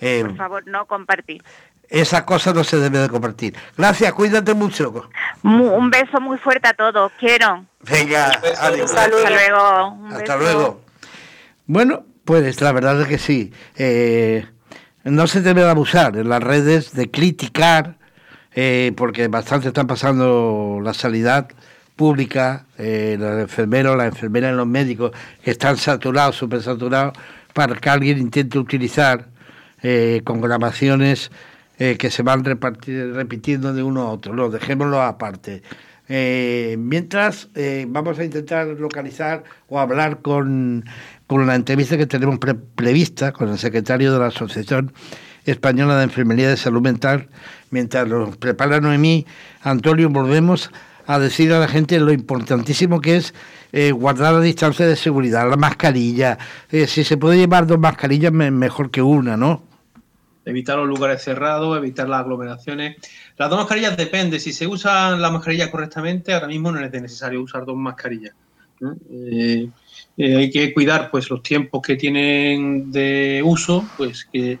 [0.00, 1.42] Eh, Por favor, no compartir.
[1.88, 3.56] Esa cosa no se debe de compartir.
[3.76, 5.08] Gracias, cuídate mucho.
[5.42, 7.64] un beso muy fuerte a todos, quiero.
[7.80, 8.94] Venga, adiós.
[8.94, 9.98] Hasta luego.
[10.12, 10.80] Hasta luego.
[11.66, 13.52] Bueno, pues la verdad es que sí.
[13.76, 14.46] Eh,
[15.04, 17.96] no se debe de abusar en las redes de criticar,
[18.54, 21.48] eh, porque bastante están pasando la sanidad
[22.00, 25.12] pública, eh, los enfermeros, las enfermeras los médicos
[25.44, 27.12] que están saturados, súper saturados,
[27.52, 29.26] para que alguien intente utilizar
[29.82, 31.30] eh, con grabaciones
[31.78, 34.32] eh, que se van repitiendo de uno a otro.
[34.34, 35.62] No, dejémoslo aparte.
[36.08, 37.50] Mientras
[37.86, 40.84] vamos a intentar localizar o hablar con,
[41.30, 42.40] con la entrevista que tenemos
[42.74, 44.92] prevista con el secretario de la Asociación
[45.44, 47.28] Española de Enfermería de Salud Mental,
[47.70, 49.24] mientras lo prepara Noemí,
[49.62, 50.72] Antonio, volvemos
[51.06, 53.32] a decir a la gente lo importantísimo que es
[53.70, 56.36] eh, guardar la distancia de seguridad, la mascarilla.
[56.68, 59.62] Eh, si se puede llevar dos mascarillas, mejor que una, ¿no?
[60.44, 62.96] Evitar los lugares cerrados, evitar las aglomeraciones.
[63.38, 64.40] Las dos mascarillas depende.
[64.40, 68.34] Si se usan la mascarilla correctamente, ahora mismo no es necesario usar dos mascarillas.
[69.12, 69.68] Eh,
[70.18, 74.58] hay que cuidar pues los tiempos que tienen de uso, pues que,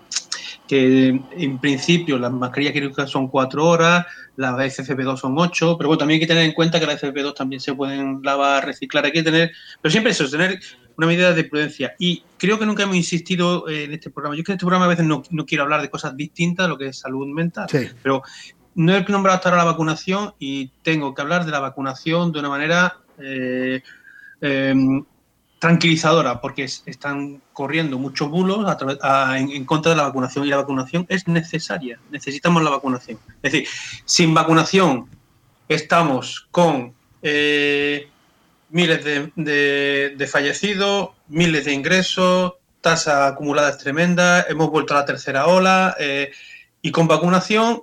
[0.66, 5.98] que en principio las mascarillas quirúrgicas son cuatro horas, las FFP2 son 8, pero bueno,
[5.98, 9.12] también hay que tener en cuenta que las FFP2 también se pueden lavar, reciclar, hay
[9.12, 10.58] que tener, pero siempre eso, tener
[10.96, 11.94] una medida de prudencia.
[11.98, 14.36] Y creo que nunca hemos insistido en este programa.
[14.36, 16.78] Yo creo que en este programa a veces no, quiero hablar de cosas distintas, lo
[16.78, 17.68] que es salud mental,
[18.02, 18.22] pero
[18.74, 22.38] no he nombrado hasta ahora la vacunación y tengo que hablar de la vacunación de
[22.38, 23.82] una manera eh,
[24.40, 25.04] em,
[25.60, 28.66] tranquilizadora porque están corriendo muchos bulos
[29.36, 32.00] en, contra de la vacunación y la vacunación es necesaria.
[32.10, 33.18] Necesitamos la vacunación.
[33.42, 33.68] Es decir,
[34.06, 35.08] sin vacunación
[35.68, 38.08] estamos con eh,
[38.70, 45.46] miles de, fallecidos, miles de ingresos, tasa acumulada es tremenda, hemos vuelto a la tercera
[45.46, 46.32] ola eh,
[46.80, 47.82] y con vacunación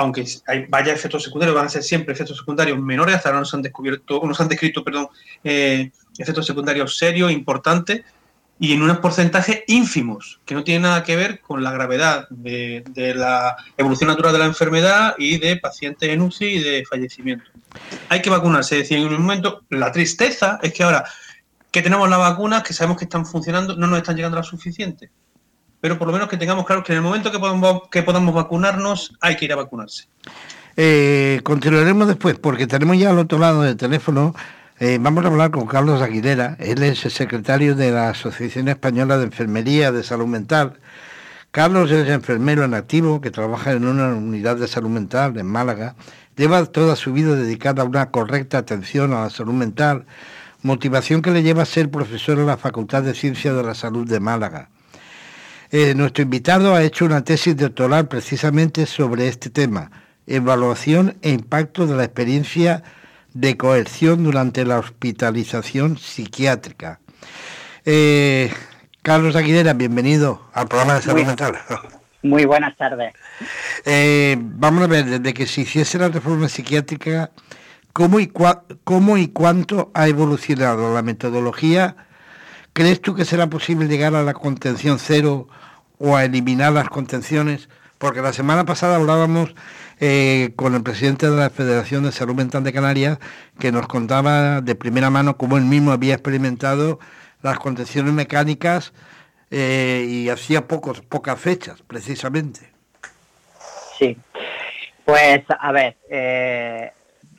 [0.00, 3.52] aunque hay, vaya efectos secundarios, van a ser siempre efectos secundarios menores, hasta ahora nos
[3.52, 5.08] han descubierto, nos han descrito, perdón,
[5.44, 8.02] eh, efectos secundarios serios, importantes,
[8.62, 12.84] y en unos porcentajes ínfimos, que no tienen nada que ver con la gravedad de,
[13.16, 17.46] la evolución natural de la enfermedad y de pacientes en UCI y de fallecimiento.
[18.10, 21.04] Hay que vacunarse, decía en un momento, la tristeza es que ahora
[21.70, 25.10] que tenemos las vacunas, que sabemos que están funcionando, no nos están llegando las suficientes.
[25.80, 28.34] Pero por lo menos que tengamos claro que en el momento que podamos, que podamos
[28.34, 30.06] vacunarnos, hay que ir a vacunarse.
[30.76, 34.34] Eh, continuaremos después, porque tenemos ya al otro lado del teléfono
[34.80, 39.18] eh, vamos a hablar con Carlos Aguilera, él es el secretario de la Asociación Española
[39.18, 40.80] de Enfermería de Salud Mental.
[41.50, 45.96] Carlos es enfermero en activo que trabaja en una unidad de salud mental en Málaga.
[46.34, 50.06] Lleva toda su vida dedicada a una correcta atención a la salud mental,
[50.62, 54.08] motivación que le lleva a ser profesor en la Facultad de Ciencias de la Salud
[54.08, 54.70] de Málaga.
[55.72, 59.90] Eh, nuestro invitado ha hecho una tesis doctoral precisamente sobre este tema,
[60.26, 62.82] evaluación e impacto de la experiencia
[63.34, 67.00] de coerción durante la hospitalización psiquiátrica.
[67.84, 68.52] Eh,
[69.02, 71.56] Carlos Aguilera, bienvenido al programa de salud mental.
[72.22, 73.14] Muy buenas tardes.
[73.86, 77.30] Eh, vamos a ver, desde que se hiciese la reforma psiquiátrica,
[77.92, 78.30] ¿cómo y,
[78.84, 81.96] ¿cómo y cuánto ha evolucionado la metodología?
[82.74, 85.48] ¿Crees tú que será posible llegar a la contención cero
[85.98, 87.68] o a eliminar las contenciones?
[87.96, 89.54] Porque la semana pasada hablábamos
[90.00, 93.18] eh, con el presidente de la Federación de Salud Mental de Canarias,
[93.58, 96.98] que nos contaba de primera mano cómo él mismo había experimentado
[97.42, 98.92] las contenciones mecánicas
[99.50, 102.70] eh, y hacía pocos, pocas fechas, precisamente.
[103.98, 104.16] Sí,
[105.04, 106.90] pues a ver, eh,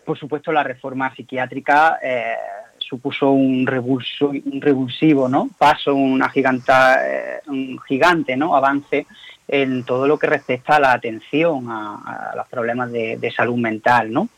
[0.06, 2.36] por supuesto la reforma psiquiátrica eh,
[2.78, 5.50] supuso un, un revulsivo ¿no?
[5.58, 7.00] paso, una giganta,
[7.48, 8.56] un gigante ¿no?
[8.56, 9.08] avance
[9.52, 14.30] en todo lo que respecta a la atención a, los problemas de, salud mental, ¿no?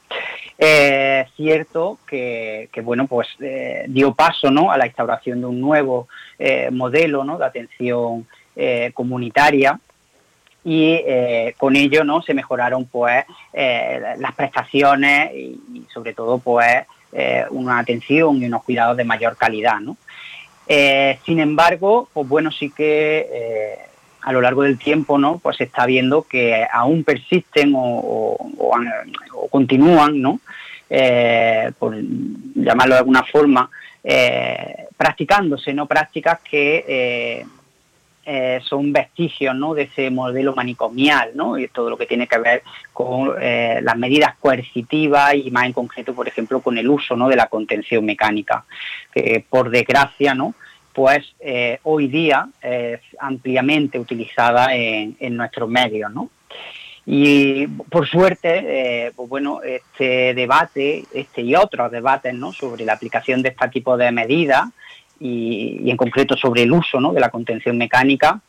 [0.57, 4.72] Es cierto que, bueno, pues eh, dio paso ¿no?
[4.72, 6.07] a la instauración de un nuevo
[6.39, 7.38] eh, modelo ¿no?
[7.38, 9.80] de atención eh, comunitaria
[10.66, 11.01] y
[11.57, 16.86] con ello no se mejoraron pues las prestaciones y, sobre todo pues
[17.49, 19.97] una atención y unos cuidados de mayor calidad ¿no?
[21.26, 23.91] sin embargo pues bueno sí que
[24.24, 25.39] a lo largo del tiempo, ¿no?
[25.39, 28.38] Pues se está viendo que aún persisten o,
[29.51, 30.39] continúan, ¿no?
[30.89, 31.95] Eh, por
[32.55, 33.69] llamarlo de alguna forma,
[34.03, 35.88] eh, practicándose, ¿no?
[35.88, 37.45] Prácticas que
[38.26, 39.74] eh, son vestigios, ¿no?
[39.74, 41.57] De ese modelo manicomial, ¿no?
[41.57, 42.63] Y todo lo que tiene que ver
[42.93, 47.28] con las medidas coercitivas y más en concreto, por ejemplo, con el uso, ¿no?
[47.28, 48.63] De la contención mecánica,
[49.13, 50.55] que por desgracia, ¿no?
[50.93, 56.29] Pues eh, hoy día es ampliamente utilizada en, nuestros medios, ¿no?
[57.05, 62.53] Y por suerte, eh, pues bueno, este debate, este y otros debates, ¿no?
[62.53, 64.69] Sobre la aplicación de este tipo de medidas
[65.19, 67.11] y, y en concreto sobre el uso, ¿no?
[67.11, 68.39] De la contención mecánica,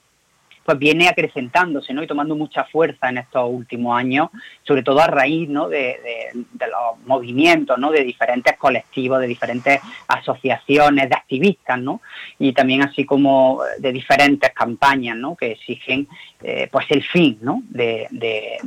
[0.65, 2.03] pues viene acrecentándose ¿no?
[2.03, 4.31] y tomando mucha fuerza en estos últimos años,
[4.63, 5.69] sobre todo a raíz ¿no?
[5.69, 5.99] de,
[6.35, 7.91] los movimientos ¿no?
[7.91, 12.01] de diferentes colectivos, de diferentes asociaciones, de activistas, ¿no?
[12.39, 15.37] y también así como de diferentes campañas ¿no?
[15.37, 16.09] que exigen
[16.43, 17.63] eh, pues el fin ¿no?
[17.69, 18.09] de,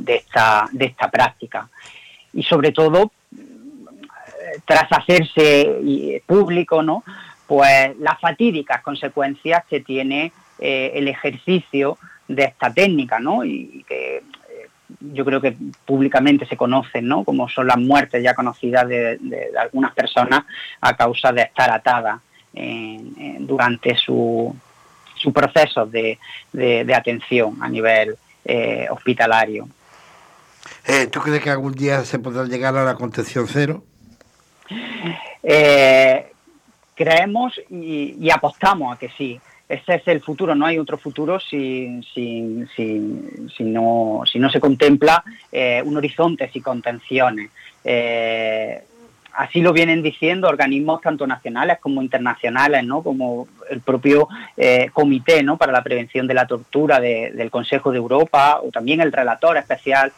[0.06, 1.68] esta, de esta práctica.
[2.32, 3.10] Y sobre todo,
[4.64, 7.02] tras hacerse público, ¿no?
[7.48, 13.44] pues las fatídicas consecuencias que tiene eh, el ejercicio de esta técnica, ¿no?
[13.44, 14.22] Y, que eh,
[15.00, 17.24] yo creo que públicamente se conocen, ¿no?
[17.24, 19.18] Como son las muertes ya conocidas de,
[19.58, 20.44] algunas personas
[20.80, 22.20] a causa de estar atadas
[23.40, 24.52] durante su,
[25.14, 26.18] su proceso de,
[26.92, 29.68] atención a nivel eh, hospitalario.
[31.12, 33.84] ¿Tú crees que algún día se podrá llegar a la contención cero?
[36.98, 42.00] creemos y, apostamos a que sí ese es el futuro, no hay otro futuro si,
[42.14, 47.50] si, si, no, si no se contempla eh, un horizonte sin contenciones.
[47.84, 48.82] Eh,
[49.34, 53.02] así lo vienen diciendo organismos tanto nacionales como internacionales, ¿no?
[53.02, 55.58] como el propio eh, Comité ¿no?
[55.58, 60.12] para la Prevención de la Tortura del Consejo de Europa o también el relator especial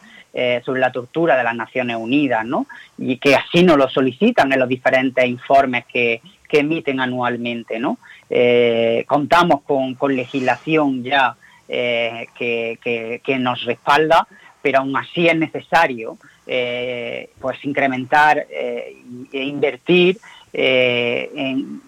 [0.63, 2.65] sobre la tortura de las Naciones Unidas, ¿no?
[2.97, 6.21] y que así nos lo solicitan en los diferentes informes que,
[6.51, 7.79] que emiten anualmente.
[7.79, 7.97] ¿no?
[8.29, 11.35] Eh, contamos con, legislación ya
[11.69, 14.27] eh, que, nos respalda,
[14.61, 18.93] pero aún así es necesario eh, pues incrementar e
[19.31, 20.17] invertir
[20.51, 21.81] en,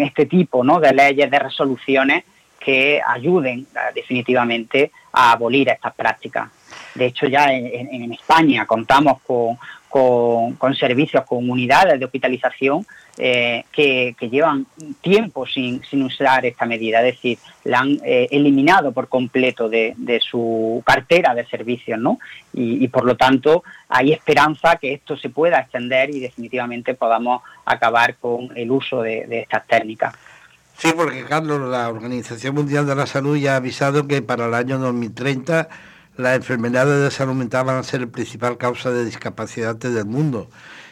[0.00, 2.24] este tipo de leyes, de resoluciones
[2.58, 6.48] que ayuden definitivamente a abolir estas prácticas.
[6.94, 9.58] De hecho, ya en, España contamos con,
[9.88, 12.86] con, servicios, con unidades de hospitalización
[13.16, 14.66] eh, que, llevan
[15.00, 20.82] tiempo sin, usar esta medida, es decir, la han eh, eliminado por completo de, su
[20.84, 22.18] cartera de servicios, ¿no?
[22.52, 28.16] Y, por lo tanto hay esperanza que esto se pueda extender y definitivamente podamos acabar
[28.16, 30.14] con el uso de, de estas técnicas.
[30.76, 34.54] Sí, porque Carlos, la Organización Mundial de la Salud ya ha avisado que para el
[34.54, 35.68] año 2030
[36.18, 40.50] las enfermedades de salud mental van a ser la principal causa de discapacidad del mundo.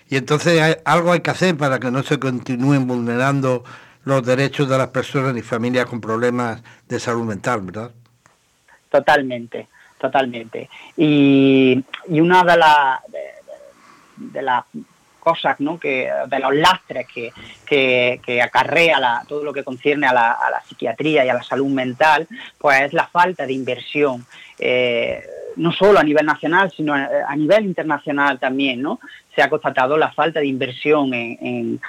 [0.08, 3.64] Y entonces algo hay que hacer para que no se continúen vulnerando
[4.04, 7.90] los derechos de las personas y familias con problemas de salud mental, ¿verdad?
[8.88, 9.66] Totalmente,
[9.98, 10.70] totalmente.
[10.96, 13.18] Y, una de,
[14.16, 14.64] de, las
[15.26, 15.76] cosas, ¿no?
[15.80, 17.32] que, de los lastres que,
[18.24, 22.28] que, acarrea todo lo que concierne a la, la, psiquiatría y a la salud mental,
[22.56, 24.24] pues es la falta de inversión.
[24.56, 25.20] Eh,
[25.56, 29.00] no solo a nivel nacional, sino a, nivel internacional también, ¿no?
[29.34, 31.80] Se ha constatado la falta de inversión en,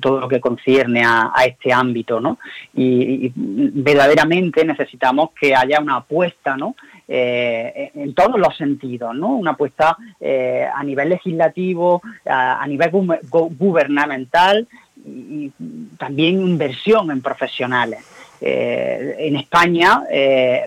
[0.00, 2.38] todo lo que concierne a, este ámbito, ¿no?
[2.74, 6.74] Y, verdaderamente necesitamos que haya una apuesta, ¿no?
[7.06, 9.36] Eh, en todos los sentidos, ¿no?
[9.36, 12.90] Una apuesta eh, a nivel legislativo, a, nivel
[13.28, 14.66] gubernamental
[15.04, 15.52] y,
[15.98, 18.00] también inversión en profesionales.
[18.40, 20.02] Eh, en España,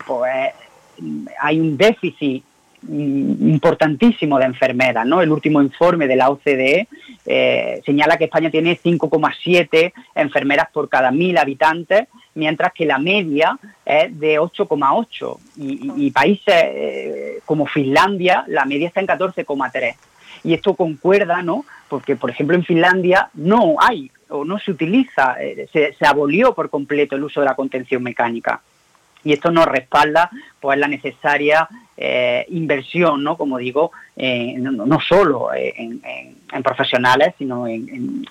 [0.06, 0.54] pues
[1.40, 2.44] hay un déficit
[2.84, 5.22] importantísimo de enfermeras, ¿no?
[5.22, 6.88] El último informe de la OCDE
[7.26, 13.58] eh, señala que España tiene 5,7 enfermeras por cada mil habitantes, mientras que la media
[13.84, 19.96] es de 8,8 y, países eh, como Finlandia la media está en 14,3
[20.44, 21.66] y esto concuerda, ¿no?
[21.90, 26.54] Porque por ejemplo en Finlandia no hay o no se utiliza, eh, se, se abolió
[26.54, 28.62] por completo el uso de la contención mecánica
[29.24, 31.68] y esto nos respalda pues la necesaria
[32.00, 33.36] eh, inversión, ¿no?
[33.36, 38.24] Como digo, eh, no, solo eh, en, profesionales, sino en,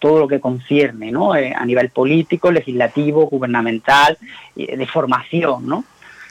[0.00, 1.32] todo lo que concierne, ¿no?
[1.32, 4.18] a nivel político, legislativo, gubernamental,
[4.56, 5.84] de formación, ¿no?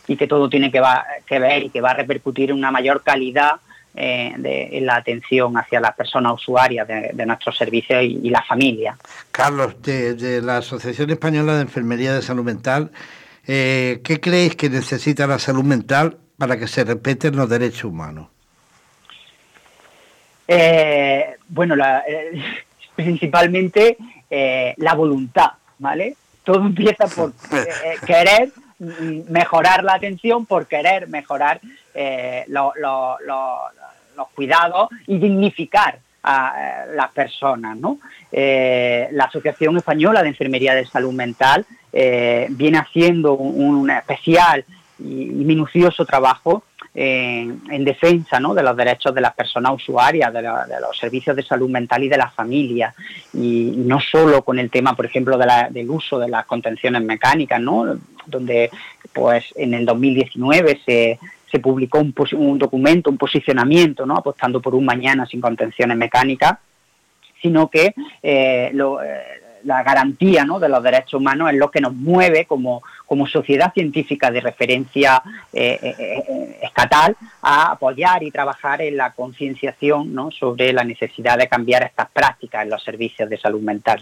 [0.08, 0.82] Y que todo tiene que,
[1.40, 3.54] ver y que va a repercutir en una mayor calidad
[3.94, 8.98] de, en la atención hacia las personas usuarias de, nuestros servicios y, la familia.
[9.32, 12.92] Carlos, de, la Asociación Española de Enfermería de Salud Mental,
[13.46, 18.28] ¿qué creéis que necesita la salud mental para que se respeten los derechos humanos?
[20.48, 21.76] Eh, bueno,
[22.08, 22.44] eh,
[22.96, 23.98] principalmente
[24.78, 26.16] la voluntad, ¿vale?
[26.44, 27.34] Todo empieza por
[28.08, 28.52] querer
[29.30, 31.62] mejorar la atención, por querer mejorar
[34.16, 38.00] los cuidados y dignificar a las personas, ¿no?
[38.32, 41.64] la Asociación Española de Enfermería de Salud Mental
[41.96, 44.66] eh, viene haciendo un, especial
[45.00, 46.64] y, minucioso trabajo
[46.96, 48.54] en defensa ¿no?
[48.54, 52.18] de los derechos de las personas usuarias, de, los servicios de salud mental y de
[52.18, 52.94] las familias,
[53.34, 57.98] y, no solo con el tema, por ejemplo, del uso de las contenciones mecánicas, ¿no?
[58.26, 58.70] donde
[59.12, 61.20] pues en el 2019 se,
[61.52, 64.18] se publicó un, un, documento, un posicionamiento, ¿no?
[64.18, 66.60] apostando por un mañana sin contenciones mecánicas,
[67.41, 70.59] sino que eh, lo, eh, la garantía ¿no?
[70.59, 75.22] de los derechos humanos es lo que nos mueve como, como sociedad científica de referencia
[75.51, 80.32] eh, eh, eh, estatal a apoyar y trabajar en la concienciación ¿no?
[80.32, 84.01] sobre la necesidad de cambiar estas prácticas en los servicios de salud mental.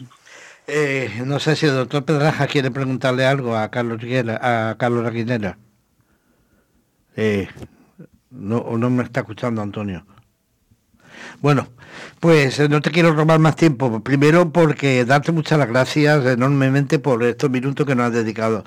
[1.25, 4.01] no sé si el doctor Pedraja quiere preguntarle algo a Carlos
[4.41, 5.57] a Carlos Raquinera.
[8.29, 10.05] no, no me está escuchando Antonio.
[11.41, 11.67] Bueno,
[12.19, 14.01] pues eh, no te quiero robar más tiempo.
[14.01, 18.63] Primero porque darte muchas las gracias enormemente por estos minutos que nos has dedicado.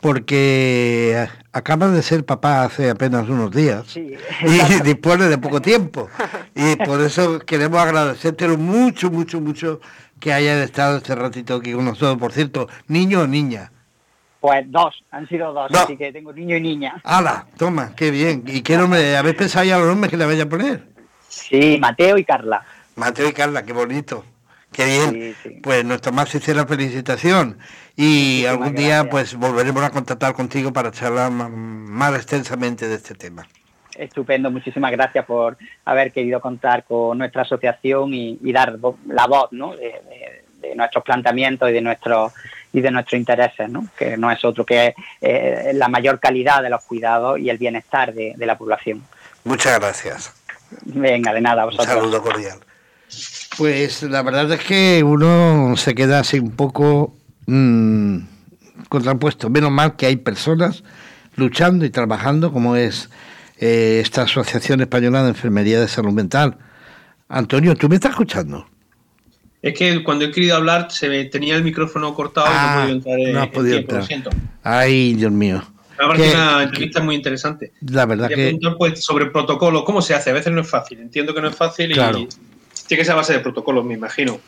[0.00, 6.08] Porque acabas de ser papá hace apenas unos días y dispone de poco tiempo.
[6.54, 9.80] Y por eso queremos agradecerte mucho, mucho, mucho
[10.18, 12.18] que hayas estado este ratito aquí con nosotros.
[12.18, 13.70] Por cierto, ¿niño o niña?
[14.40, 17.00] Pues dos, han sido dos, así que tengo niño y niña.
[17.04, 17.46] ¡Hala!
[17.56, 18.42] Toma, qué bien.
[18.46, 19.16] ¿Y qué nombre?
[19.16, 20.91] ¿Habéis pensado ya los nombres que le vaya a poner?
[21.32, 22.62] Sí, Mateo y Carla.
[22.96, 24.24] Mateo y Carla, qué bonito.
[24.70, 25.36] Qué bien.
[25.62, 27.58] Pues nuestra más sincera felicitación.
[27.96, 33.46] Y algún día pues volveremos a contactar contigo para charlar más, extensamente de este tema.
[33.94, 39.76] Estupendo, muchísimas gracias por haber querido contar con nuestra asociación y, dar la voz ¿no?
[39.76, 40.42] de,
[40.74, 42.32] nuestros planteamientos y de nuestros
[42.72, 43.88] y de nuestros intereses, ¿no?
[43.98, 48.14] que no es otro que eh, la mayor calidad de los cuidados y el bienestar
[48.14, 49.02] de, de la población.
[49.44, 50.41] Muchas gracias.
[50.84, 51.88] Venga, de nada, vosotros.
[51.88, 52.58] Un saludo cordial.
[53.58, 57.14] Pues la verdad es que uno se queda así un poco
[57.46, 58.18] mmm,
[58.88, 59.50] contrapuesto.
[59.50, 60.82] Menos mal que hay personas
[61.36, 63.10] luchando y trabajando, como es
[63.58, 66.56] eh, esta Asociación Española de Enfermería de Salud Mental.
[67.28, 68.66] Antonio, ¿tú me estás escuchando?
[69.62, 72.58] Es que cuando he querido hablar se me tenía el micrófono cortado y no he
[72.58, 73.32] ah, podido entrar.
[73.32, 74.34] No has podido entrar.
[74.64, 75.62] Ay, Dios mío.
[75.98, 77.72] Una entrevista muy interesante.
[77.80, 78.58] La verdad que.
[78.78, 80.30] Pues, sobre protocolo, ¿cómo se hace?
[80.30, 81.00] A veces no es fácil.
[81.00, 84.40] Entiendo que no es fácil y tiene que ser a base de protocolos, me imagino.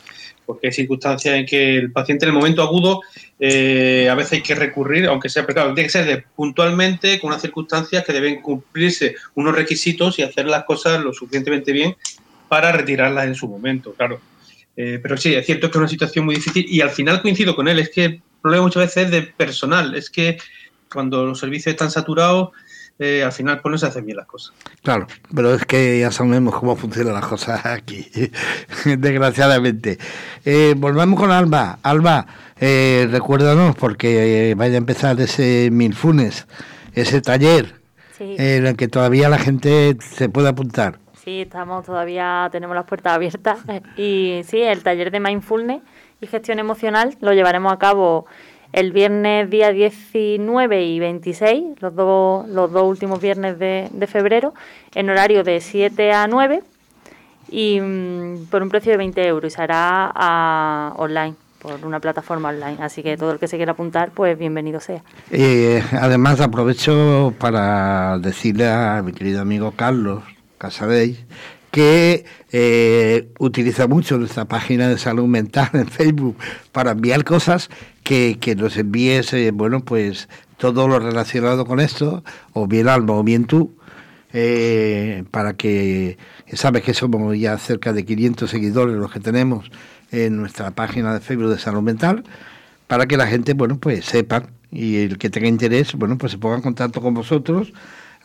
[0.45, 3.01] Porque hay circunstancias en que el paciente en el momento agudo
[3.39, 7.41] eh, a veces hay que recurrir, aunque sea precado, tiene que ser puntualmente con unas
[7.41, 11.95] circunstancias que deben cumplirse unos requisitos y hacer las cosas lo suficientemente bien
[12.47, 14.21] para retirarlas en su momento, claro.
[14.77, 17.55] Eh, pero sí, es cierto que es una situación muy difícil y al final coincido
[17.55, 20.37] con él, es que el problema muchas veces es de personal, es que
[20.95, 22.49] cuando los servicios están saturados,
[22.97, 24.55] eh, al final pues no se hacen bien las cosas.
[24.81, 28.09] Claro, pero es que ya sabemos cómo funcionan las cosas aquí,
[28.85, 29.99] desgraciadamente.
[30.45, 31.77] Eh, volvemos con Alba.
[31.83, 32.25] Alba,
[32.59, 36.47] eh, recuérdanos, porque vaya a empezar ese Milfunes,
[36.93, 37.75] ese taller
[38.17, 40.99] en el que todavía la gente se puede apuntar.
[41.25, 43.59] Sí, estamos todavía, tenemos las puertas abiertas.
[43.97, 45.81] Y sí, el taller de mindfulness
[46.21, 48.25] y gestión emocional lo llevaremos a cabo
[48.75, 54.53] el viernes día 19 y 26, los dos, los dos últimos viernes de, febrero,
[54.93, 56.61] en horario de 7 a 9
[57.49, 62.01] y mm, por un precio de 20 euros y se hará a, online por una
[62.01, 62.75] plataforma online.
[62.81, 65.01] Así que todo el que se quiera apuntar, pues bienvenido sea.
[65.31, 70.21] Eh, además, aprovecho para decirle a mi querido amigo Carlos
[70.57, 71.17] Casadei
[71.75, 72.23] que
[72.53, 76.37] eh, utiliza mucho nuestra página de salud mental en Facebook
[76.71, 77.69] para enviar cosas
[78.01, 82.23] que, nos envíes, eh, bueno, pues todo lo relacionado con esto,
[82.53, 83.75] o bien Alma o bien tú,
[84.31, 86.17] eh, para que,
[86.53, 89.69] sabes que somos ya cerca de 500 seguidores los que tenemos
[90.13, 92.23] en nuestra página de Facebook de salud mental,
[92.87, 96.37] para que la gente, bueno, pues sepa y el que tenga interés, bueno, pues se
[96.37, 97.73] ponga en contacto con vosotros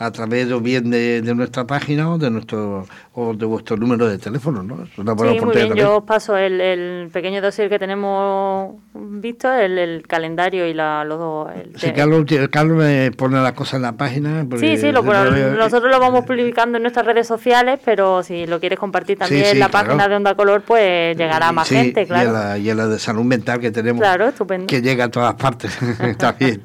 [0.01, 4.17] a través o bien de, nuestra página o de nuestro o de vuestro número de
[4.17, 4.83] teléfono, ¿no?
[4.85, 5.75] Es una buena sí, muy bien.
[5.75, 11.49] Yo os paso el, pequeño dossier que tenemos visto, el, calendario y la, los dos.
[11.77, 14.47] sí, Carlos, Carlos, me pone las cosas en la página.
[14.59, 18.79] Sí, sí, lo, nosotros lo vamos publicando en nuestras redes sociales, pero si lo quieres
[18.79, 22.57] compartir también en la página de Onda Color, pues llegará a más gente, claro.
[22.57, 24.67] Y a, la, de salud mental que tenemos, claro, estupendo.
[24.67, 25.77] que llega a todas partes.
[26.01, 26.63] Está bien.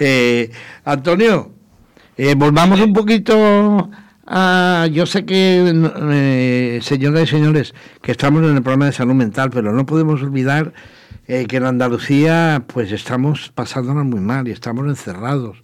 [0.00, 0.50] Eh,
[0.84, 1.61] Antonio.
[2.18, 3.90] Eh, volvamos un poquito
[4.26, 4.86] a...
[4.92, 5.64] Yo sé que,
[6.12, 10.22] eh, señoras y señores, que estamos en el problema de salud mental, pero no podemos
[10.22, 10.74] olvidar
[11.26, 15.62] eh, que en Andalucía pues estamos pasándonos muy mal y estamos encerrados.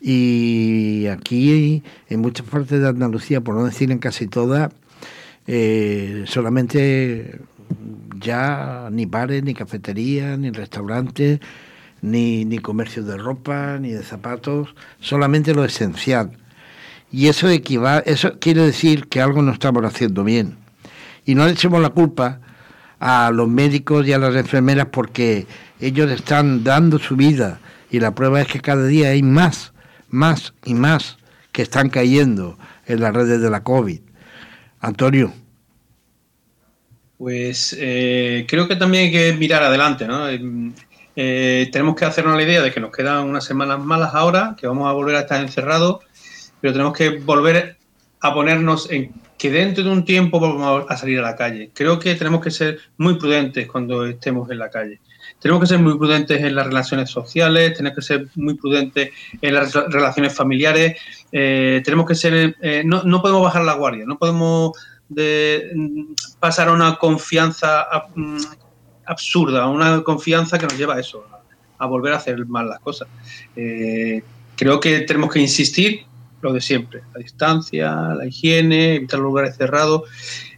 [0.00, 4.72] Y aquí, en muchas partes de Andalucía, por no decir en casi todas,
[6.24, 7.38] solamente
[8.18, 11.40] ya ni bares, ni cafeterías, ni restaurantes
[12.02, 16.32] ni, ni comercio de ropa, ni de zapatos, solamente lo esencial.
[17.10, 20.56] Y eso, equivale, eso quiere decir que algo no estamos haciendo bien.
[21.24, 22.40] Y no le echemos la culpa
[22.98, 25.46] a los médicos y a las enfermeras porque
[25.80, 29.72] ellos están dando su vida y la prueba es que cada día hay más,
[30.08, 31.18] más y más
[31.52, 34.00] que están cayendo en las redes de la COVID.
[34.80, 35.32] Antonio.
[37.18, 40.26] Pues eh, creo que también hay que mirar adelante, ¿no?
[41.14, 44.66] Eh, tenemos que hacernos la idea de que nos quedan unas semanas malas ahora, que
[44.66, 46.00] vamos a volver a estar encerrados,
[46.60, 47.76] pero tenemos que volver
[48.20, 51.70] a ponernos en que dentro de un tiempo vamos a salir a la calle.
[51.74, 55.00] Creo que tenemos que ser muy prudentes cuando estemos en la calle.
[55.40, 59.10] Tenemos que ser muy prudentes en las relaciones sociales, tenemos que ser muy prudentes
[59.40, 60.96] en las relaciones familiares,
[61.32, 64.72] eh, tenemos que ser, eh, no, no, podemos bajar la guardia, no podemos
[65.08, 68.36] de, mm, pasar a una confianza mm,
[69.06, 71.24] absurda, una confianza que nos lleva a eso,
[71.78, 73.08] a, volver a hacer mal las cosas.
[73.56, 74.22] Eh,
[74.56, 76.06] creo que tenemos que insistir
[76.40, 80.02] lo de siempre, la distancia, la higiene, evitar los lugares cerrados.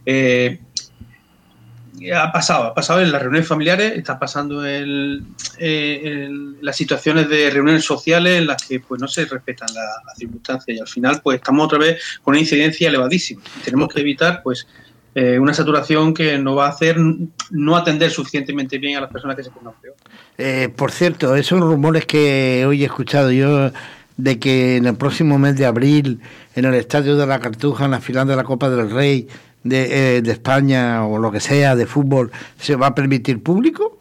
[0.05, 0.59] Eh,
[2.13, 5.35] ha pasado, ha pasado en las reuniones familiares, está pasando en,
[6.61, 10.79] las situaciones de reuniones sociales en las que pues no se respetan las circunstancias y
[10.79, 13.41] al final pues estamos otra vez con una incidencia elevadísima.
[13.63, 14.67] Tenemos que evitar pues
[15.17, 16.97] eh, una saturación que no va a hacer
[17.49, 19.95] no atender suficientemente bien a las personas que se peor.
[20.37, 23.71] Eh, por cierto, esos rumores que hoy he escuchado yo
[24.17, 26.19] de que en el próximo mes de abril,
[26.53, 29.29] en el Estadio de la Cartuja, en la final de la Copa del Rey
[29.63, 33.97] de, eh, de España o lo que sea, de fútbol, ¿se va a permitir público?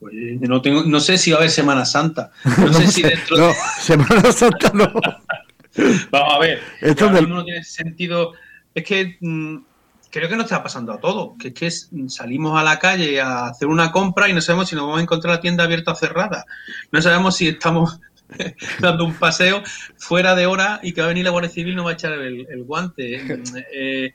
[0.00, 2.30] Pues no, tengo, no sé si va a haber Semana Santa.
[2.44, 4.90] No, sé si dentro no, Semana Santa no.
[6.10, 6.60] Vamos a ver.
[6.80, 8.32] Esto no tiene sentido.
[8.74, 9.58] Es que mm,
[10.10, 11.54] creo que nos está pasando a todos, que es
[11.90, 15.00] que salimos a la calle a hacer una compra y no sabemos si nos vamos
[15.00, 16.44] a encontrar la tienda abierta o cerrada.
[16.90, 18.00] No sabemos si estamos
[18.80, 19.62] dando un paseo
[19.96, 21.94] fuera de hora y que va a venir la Guardia Civil y nos va a
[21.94, 23.42] echar el, guante.
[23.72, 24.12] Eh,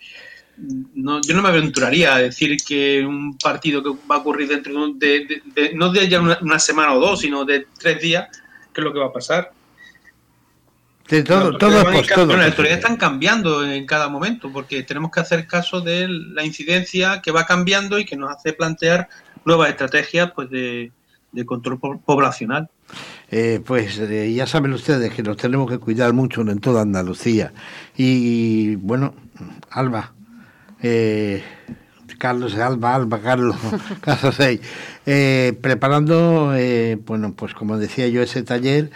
[0.93, 4.87] no, yo no me aventuraría a decir que un partido que va a ocurrir dentro
[4.93, 5.41] de,
[5.73, 8.27] no de ya una semana o dos, sino de tres días,
[8.71, 9.51] ¿qué es lo que va a pasar?
[11.07, 16.07] Todo, todo, las autoridades están cambiando en cada momento porque tenemos que hacer caso de
[16.07, 19.09] la incidencia que va cambiando y que nos hace plantear
[19.45, 20.91] nuevas estrategias pues de,
[21.45, 22.69] control poblacional.
[23.31, 27.51] Eh, pues eh, ya saben ustedes que nos tenemos que cuidar mucho en toda Andalucía.
[27.97, 29.13] Y, bueno,
[29.71, 30.13] Alba,
[30.81, 31.43] eh,
[32.17, 33.57] Carlos, Alba, Alba, Carlos,
[34.01, 34.59] Carlos 6,
[35.59, 36.53] preparando,
[37.05, 38.91] bueno, pues como decía yo, ese taller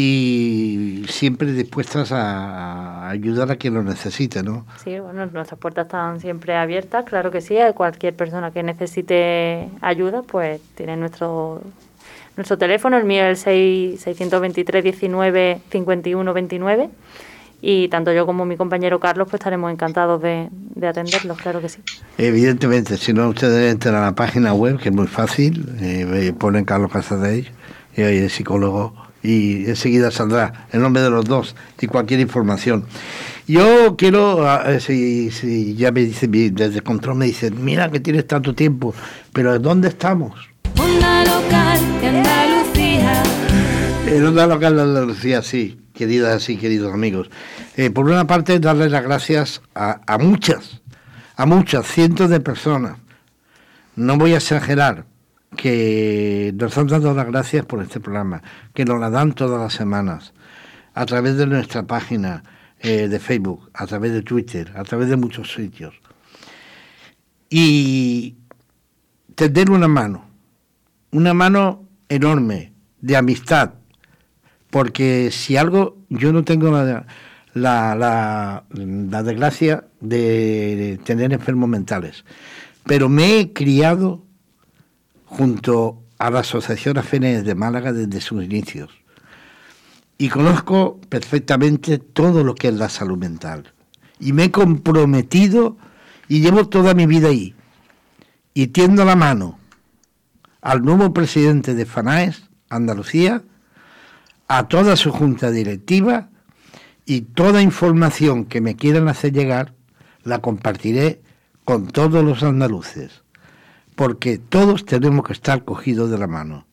[0.00, 4.64] y siempre dispuestas a, ayudar a quien lo necesite, ¿no?
[4.84, 9.68] Sí, bueno, nuestras puertas están siempre abiertas, claro que sí, a cualquier persona que necesite
[9.80, 11.62] ayuda, pues tiene nuestro
[12.36, 16.90] nuestro teléfono, el mío es el 623 19 51 29
[17.60, 20.48] y tanto yo como mi compañero Carlos pues estaremos encantados de,
[20.80, 21.80] atenderlos, claro que sí.
[22.18, 26.64] Evidentemente, si no ustedes entran a la página web, que es muy fácil, eh, ponen
[26.64, 27.48] Carlos Casadei
[27.96, 32.84] y ahí el psicólogo y enseguida saldrá el nombre de los dos y cualquier información.
[33.46, 38.26] Yo quiero, ah, eh, si, ya me dice, desde control me dicen, mira que tienes
[38.26, 38.94] tanto tiempo,
[39.32, 40.34] pero ¿dónde estamos?
[40.78, 43.22] Onda local de Andalucía.
[44.06, 47.28] En Onda local de Andalucía, sí queridas y queridos amigos.
[47.76, 50.80] Eh, por una parte, darles las gracias a, a, muchas,
[51.36, 52.98] a muchas, cientos de personas.
[53.96, 55.06] No voy a exagerar
[55.56, 58.42] que nos han dado las gracias por este programa,
[58.74, 60.32] que nos la dan todas las semanas,
[60.94, 62.42] a través de nuestra página
[62.80, 65.94] eh, de Facebook, a través de Twitter, a través de muchos sitios.
[67.50, 68.36] Y
[69.34, 70.24] tender una mano,
[71.12, 73.74] una mano enorme de amistad,
[74.70, 76.70] porque si algo, yo no tengo
[77.54, 78.64] la,
[79.24, 82.24] desgracia de tener enfermos mentales,
[82.84, 84.27] pero me he criado
[85.28, 88.90] junto a la Asociación Afenes de Málaga desde sus inicios.
[90.16, 93.72] Y conozco perfectamente todo lo que es la salud mental.
[94.18, 95.76] Y me he comprometido
[96.28, 97.54] y llevo toda mi vida ahí.
[98.52, 99.58] Y tiendo la mano
[100.60, 103.44] al nuevo presidente de FANAES, Andalucía,
[104.48, 106.30] a toda su junta directiva
[107.04, 109.74] y toda información que me quieran hacer llegar
[110.24, 111.22] la compartiré
[111.64, 113.22] con todos los andaluces,
[113.98, 116.64] porque todos tenemos que estar cogidos de la mano.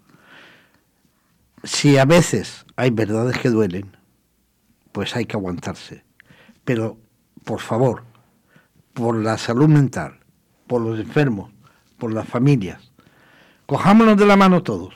[1.64, 3.98] Si a veces hay verdades que duelen,
[4.92, 6.04] pues hay que aguantarse.
[6.66, 7.00] Pero,
[7.44, 8.04] por favor,
[8.94, 10.20] por la salud mental,
[10.68, 11.50] por los enfermos,
[11.98, 12.92] por las familias,
[13.66, 14.94] cojámonos de la mano todos.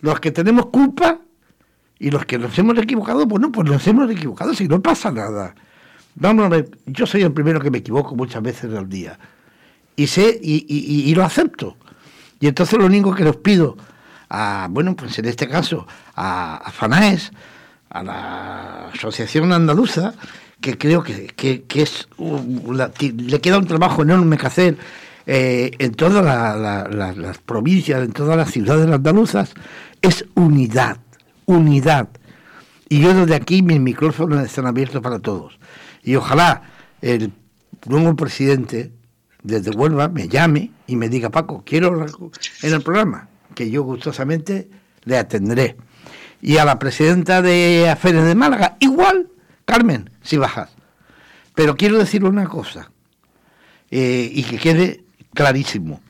[0.00, 1.20] Los que tenemos culpa,
[2.00, 5.54] y los que nos hemos equivocado, bueno, pues nos hemos equivocado, si no pasa nada.
[6.16, 9.16] Vamos a ver, yo soy el primero que me equivoco muchas veces al día.
[9.98, 11.76] Y sé, y, lo acepto.
[12.40, 13.76] Y entonces lo único que les pido
[14.30, 17.32] a, bueno, pues en este caso, a, FANAES,
[17.90, 20.14] a la Asociación Andaluza,
[20.60, 24.76] que creo que, es le queda un trabajo enorme que hacer
[25.26, 29.52] eh, en todas las provincias, en todas las ciudades andaluzas,
[30.00, 30.98] es unidad
[31.48, 32.08] unidad.
[32.88, 35.58] Y yo desde aquí mis micrófonos están abiertos para todos.
[36.04, 36.62] Y ojalá
[37.00, 37.32] el
[37.86, 38.92] nuevo presidente
[39.42, 42.06] desde Huelva me llame y me diga, Paco, quiero
[42.62, 44.68] en el programa, que yo gustosamente
[45.04, 45.76] le atendré.
[46.40, 49.28] Y a la presidenta de Aferes de Málaga, igual,
[49.64, 50.70] Carmen, si bajas.
[51.54, 52.90] Pero quiero decir una cosa,
[53.90, 56.00] eh, y que quede clarísimo.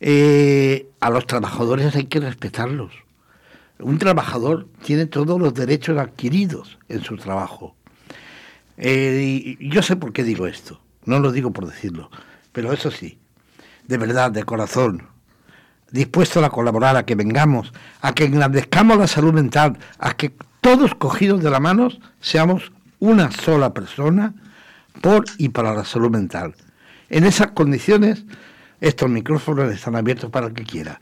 [0.00, 2.92] Eh, a los trabajadores hay que respetarlos
[3.82, 7.74] un trabajador tiene todos los derechos adquiridos en su trabajo.
[8.76, 12.10] Eh, y yo sé por qué digo esto, no lo digo por decirlo,
[12.52, 13.18] pero eso sí,
[13.86, 15.08] de verdad, de corazón,
[15.90, 20.94] dispuesto a colaborar, a que vengamos, a que engrandezcamos la salud mental, a que todos
[20.94, 21.88] cogidos de la mano
[22.20, 24.34] seamos una sola persona
[25.00, 26.54] por y para la salud mental.
[27.08, 28.24] En esas condiciones,
[28.80, 31.00] estos micrófonos están abiertos para el que quiera.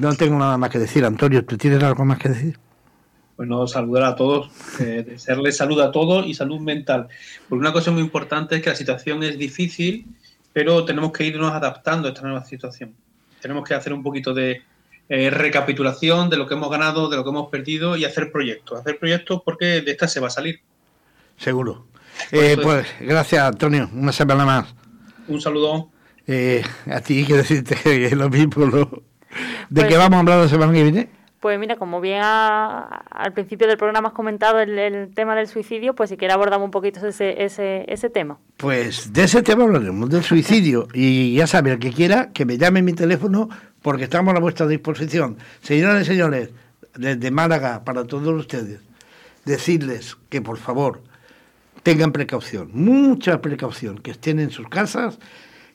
[0.00, 1.04] No tengo nada más que decir.
[1.04, 2.58] Antonio, ¿tú tienes algo más que decir?
[3.36, 7.08] Bueno, saludar a todos, eh, salud a todos y salud mental.
[7.48, 10.06] Porque una cosa muy importante es que la situación es difícil,
[10.54, 12.94] pero tenemos que irnos adaptando a esta nueva situación.
[13.42, 14.62] Tenemos que hacer un poquito de
[15.08, 18.80] eh, recapitulación de lo que hemos ganado, de lo que hemos perdido y hacer proyectos.
[18.80, 20.60] Hacer proyectos porque de esta se va a salir.
[21.36, 21.88] Seguro.
[22.30, 23.90] Eh, pues gracias, Antonio.
[23.92, 24.74] Una semana más.
[25.26, 25.90] Un saludo.
[26.26, 28.66] Eh, a ti, que decirte que es lo mismo.
[28.66, 28.90] ¿no?
[29.68, 31.10] ¿De qué pues vamos a hablar la semana que viene?
[31.44, 36.08] Pues mira, como bien al principio del programa has comentado el, tema del suicidio, pues
[36.08, 38.38] si quiere abordamos un poquito ese, ese, ese tema.
[38.56, 40.88] Pues de ese tema hablaremos, del suicidio.
[40.94, 43.50] Y ya sabe, el que quiera, que me llame en mi teléfono,
[43.82, 45.36] porque estamos a vuestra disposición.
[45.60, 46.48] Señoras y señores,
[46.94, 48.80] desde Málaga, para todos ustedes,
[49.44, 51.02] decirles que por favor
[51.82, 55.18] tengan precaución, mucha precaución, que estén en sus casas,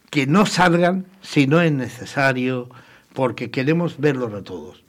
[0.10, 2.70] que no salgan si no es necesario
[3.14, 4.89] porque queremos verlos a todos.